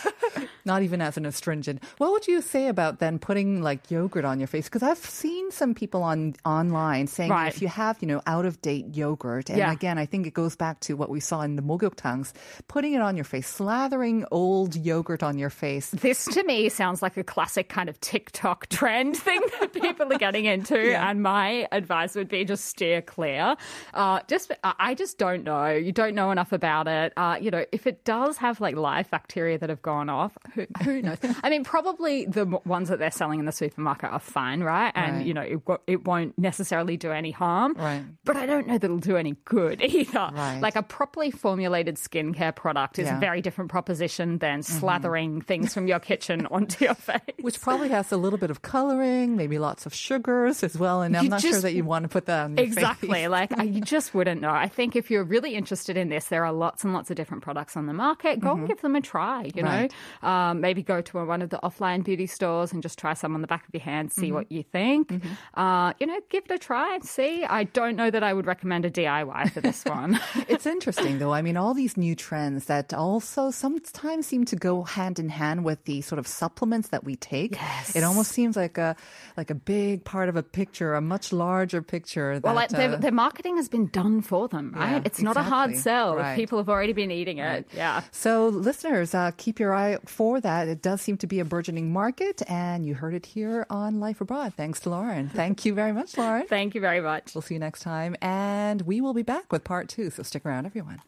Not 0.65 0.81
even 0.81 1.01
as 1.01 1.15
an 1.17 1.25
astringent. 1.25 1.84
What 2.00 2.12
would 2.12 2.27
you 2.27 2.41
say 2.41 2.67
about 2.67 3.00
then 3.00 3.19
putting 3.19 3.62
like 3.62 3.91
yogurt 3.91 4.25
on 4.25 4.39
your 4.39 4.48
face? 4.48 4.65
Because 4.65 4.81
I've 4.84 4.98
seen 4.98 5.51
some 5.51 5.74
people 5.75 6.01
on 6.03 6.36
online 6.43 7.07
saying 7.07 7.29
Right. 7.31 7.48
if 7.53 7.62
you 7.62 7.67
have, 7.67 7.98
you 8.01 8.07
know, 8.07 8.22
out 8.25 8.45
of 8.45 8.62
date 8.62 8.95
yogurt, 8.95 9.50
and 9.50 9.60
Yeah. 9.60 9.72
again, 9.72 9.98
I 9.98 10.05
think 10.05 10.25
it 10.27 10.34
goes 10.34 10.55
back 10.55 10.79
to 10.81 10.95
what 10.95 11.10
we 11.10 11.19
saw 11.19 11.41
in 11.41 11.55
the 11.55 11.62
mogyoktangs, 11.62 12.34
putting 12.67 12.93
it 12.93 13.01
on 13.01 13.15
your 13.15 13.25
face, 13.25 13.48
slathering 13.60 14.25
old 14.31 14.75
yogurt 14.75 15.22
on 15.24 15.38
your 15.38 15.50
face. 15.50 15.91
This 15.91 16.25
to 16.25 16.43
me 16.43 16.69
sounds 16.69 17.01
like 17.01 17.15
a 17.17 17.24
classic 17.24 17.69
kind 17.69 17.88
of 17.89 18.00
TikTok 18.01 18.67
trend 18.69 19.17
thing 19.17 19.41
that 19.60 19.72
people 19.74 20.12
are 20.12 20.17
getting 20.17 20.45
into. 20.45 20.75
And 21.05 21.22
my 21.22 21.67
advice 21.72 22.15
would 22.15 22.29
be 22.29 22.43
just 22.45 22.65
steer 22.65 23.01
clear. 23.01 23.55
Uh, 23.93 24.22
just, 24.27 24.51
I 24.63 24.95
just 24.95 25.17
don't 25.19 25.43
know. 25.43 25.67
You 25.69 25.91
don't 25.91 26.15
know 26.15 26.31
enough 26.31 26.51
about 26.51 26.88
it. 26.88 27.13
Uh, 27.15 27.38
you 27.39 27.51
know, 27.51 27.65
if 27.72 27.86
it 27.86 28.03
does 28.05 28.38
have 28.38 28.60
like 28.60 28.75
live 28.75 29.10
bacteria 29.12 29.60
that 29.60 29.69
have 29.69 29.81
gone 29.84 30.10
off, 30.10 30.36
who, 30.55 30.65
who 30.83 31.01
knows? 31.01 31.17
I 31.43 31.50
mean, 31.50 31.63
probably 31.63 32.25
the 32.25 32.45
ones 32.65 32.89
that 32.89 33.00
they're 33.00 33.12
selling 33.12 33.39
in 33.39 33.45
the 33.45 33.51
supermarket 33.51 34.12
are 34.12 34.19
fine, 34.19 34.62
right? 34.63 34.91
And, 34.95 35.17
Right. 35.17 35.25
you 35.25 35.33
know, 35.33 35.41
it, 35.41 35.62
it 35.88 36.05
won't 36.05 36.38
necessarily 36.39 36.97
do 36.97 37.12
any 37.12 37.31
harm. 37.31 37.74
Right. 37.77 38.03
But 38.24 38.38
I 38.38 38.45
don't 38.45 38.67
know 38.67 38.74
that 38.77 38.83
it'll 38.85 38.97
do 38.97 39.17
any 39.17 39.35
good 39.45 39.81
either. 39.83 40.29
Right. 40.33 40.59
Like 40.62 40.75
a 40.75 40.83
properly 40.83 41.31
formulated 41.31 41.95
skincare 41.97 42.55
product 42.55 42.97
is 43.00 43.05
Yeah. 43.07 43.17
a 43.17 43.19
very 43.19 43.41
different 43.41 43.69
proposition 43.69 44.38
than 44.39 44.62
mm-hmm. 44.62 44.85
slathering 44.85 45.45
things 45.45 45.74
from 45.74 45.88
your 45.88 46.00
kitchen 46.00 46.45
onto 46.51 46.85
your 46.85 46.95
face. 46.95 47.19
Which 47.41 47.62
probably 47.62 47.89
has 47.89 48.12
a 48.12 48.17
little 48.17 48.39
bit 48.39 48.50
of 48.51 48.62
coloring, 48.62 49.35
maybe 49.35 49.59
lots 49.59 49.85
of 49.85 49.93
sugars 49.93 50.63
as 50.63 50.77
well. 50.77 51.01
And 51.01 51.15
I'm 51.17 51.25
You 51.25 51.29
not 51.29 51.41
sure 51.41 51.59
that 51.59 51.74
you 51.74 51.83
want 51.83 52.03
to 52.03 52.09
put 52.09 52.25
that 52.27 52.45
on 52.45 52.57
your 52.57 52.65
Exactly. 52.65 53.09
face. 53.09 53.29
Like 53.35 53.57
I- 53.57 53.63
you 53.63 53.81
just 53.81 54.13
wouldn't 54.13 54.41
know. 54.41 54.51
I 54.51 54.67
think 54.67 54.95
if 54.95 55.09
you're 55.12 55.24
really 55.24 55.55
interested 55.55 55.97
in 55.97 56.09
this, 56.09 56.25
there 56.27 56.45
are 56.45 56.53
lots 56.53 56.83
and 56.83 56.93
lots 56.93 57.09
of 57.09 57.15
different 57.17 57.43
products 57.43 57.75
on 57.75 57.85
the 57.88 57.93
market. 57.93 58.39
Go 58.39 58.51
and 58.51 58.59
mm-hmm. 58.59 58.67
give 58.67 58.81
them 58.81 58.95
a 58.95 59.01
try. 59.01 59.51
You 59.55 59.63
Right. 59.63 59.91
know, 60.21 60.27
um, 60.46 60.62
maybe 60.62 60.82
go 60.84 61.02
to 61.02 61.25
one 61.25 61.42
of 61.42 61.50
the 61.50 61.60
offline 61.64 62.04
beauty 62.04 62.28
stores 62.28 62.72
and 62.74 62.82
just 62.84 62.98
try 63.00 63.14
some 63.14 63.34
on 63.36 63.42
the 63.42 63.48
back 63.48 63.64
of 63.68 63.74
your 63.74 63.82
hand, 63.84 64.12
see 64.12 64.32
what 64.32 64.52
you 64.52 64.64
think. 64.64 65.12
Uh, 65.54 65.94
you 66.00 66.08
know, 66.08 66.20
give 66.30 66.44
it 66.46 66.52
a 66.52 66.58
try. 66.60 66.96
And 66.96 67.04
see, 67.04 67.44
I 67.44 67.64
don't 67.64 67.96
know 67.96 68.10
that 68.12 68.24
I 68.24 68.34
would 68.34 68.46
recommend 68.46 68.86
a 68.86 68.92
DIY 68.92 69.52
for 69.52 69.62
this 69.62 69.84
one. 70.00 70.20
It's 70.48 70.66
interesting 70.66 71.20
though. 71.20 71.34
I 71.34 71.42
mean, 71.42 71.58
all 71.58 71.74
these 71.74 71.98
new 71.98 72.16
trends 72.16 72.66
that 72.66 72.94
also 72.94 73.52
sometimes 73.52 74.28
seem 74.28 74.46
to 74.46 74.56
go 74.56 74.84
hand 74.84 75.20
in 75.20 75.30
hand 75.30 75.64
with 75.66 75.84
the 75.86 76.02
sort 76.02 76.20
of 76.20 76.28
supplements 76.28 76.90
that 76.90 77.04
we 77.04 77.16
take. 77.16 77.54
Yes. 77.56 77.96
It 77.96 78.04
almost 78.04 78.32
seems 78.32 78.56
like 78.56 78.78
a 78.78 78.96
like 79.38 79.50
a 79.50 79.56
big 79.56 80.04
part 80.06 80.30
of 80.30 80.36
a 80.36 80.44
picture, 80.44 80.94
a 80.94 81.02
much 81.02 81.34
larger 81.34 81.82
picture. 81.82 82.40
Well, 82.44 82.54
that, 82.56 82.56
like 82.56 82.70
their, 82.70 82.94
uh, 82.94 82.98
their 82.98 83.12
marketing 83.12 83.58
has 83.58 83.68
been 83.70 83.88
done 83.88 84.22
for 84.22 84.48
them, 84.48 84.74
right? 84.75 84.92
Yeah, 84.98 85.02
it's 85.06 85.22
not 85.22 85.38
a 85.38 85.44
hard 85.44 85.75
sell 85.75 86.16
Right. 86.16 86.32
if 86.32 86.36
people 86.38 86.58
have 86.60 86.70
already 86.70 86.94
been 86.94 87.12
eating 87.12 87.40
it. 87.40 87.68
Yeah. 87.74 88.04
so, 88.12 88.48
listeners, 88.48 89.14
uh, 89.16 89.32
keep 89.38 89.60
your 89.60 89.74
eye 89.74 89.94
out 89.96 90.08
for 90.36 90.42
that. 90.42 90.68
It 90.68 90.82
does 90.82 91.00
seem 91.00 91.15
to 91.18 91.27
be 91.27 91.39
a 91.39 91.46
burgeoning 91.46 91.94
market, 91.94 92.42
and 92.50 92.86
you 92.86 92.94
heard 92.94 93.13
it 93.13 93.25
here 93.25 93.65
on 93.70 94.01
Life 94.01 94.20
Abroad. 94.20 94.54
Thanks 94.56 94.81
to 94.81 94.90
Lauren. 94.90 95.29
Thank 95.29 95.64
you 95.64 95.74
very 95.74 95.94
much, 95.94 96.18
Lauren. 96.18 96.46
Thank 96.50 96.75
you 96.75 96.81
very 96.81 97.00
much. 97.00 97.33
We'll 97.33 97.42
see 97.42 97.53
you 97.53 97.59
next 97.59 97.79
time, 97.79 98.18
and 98.22 98.81
we 98.81 99.00
will 99.00 99.14
be 99.14 99.24
back 99.24 99.50
with 99.50 99.64
part 99.64 99.88
two. 99.88 100.09
So 100.09 100.24
stick 100.24 100.46
around, 100.46 100.66
everyone. 100.66 101.01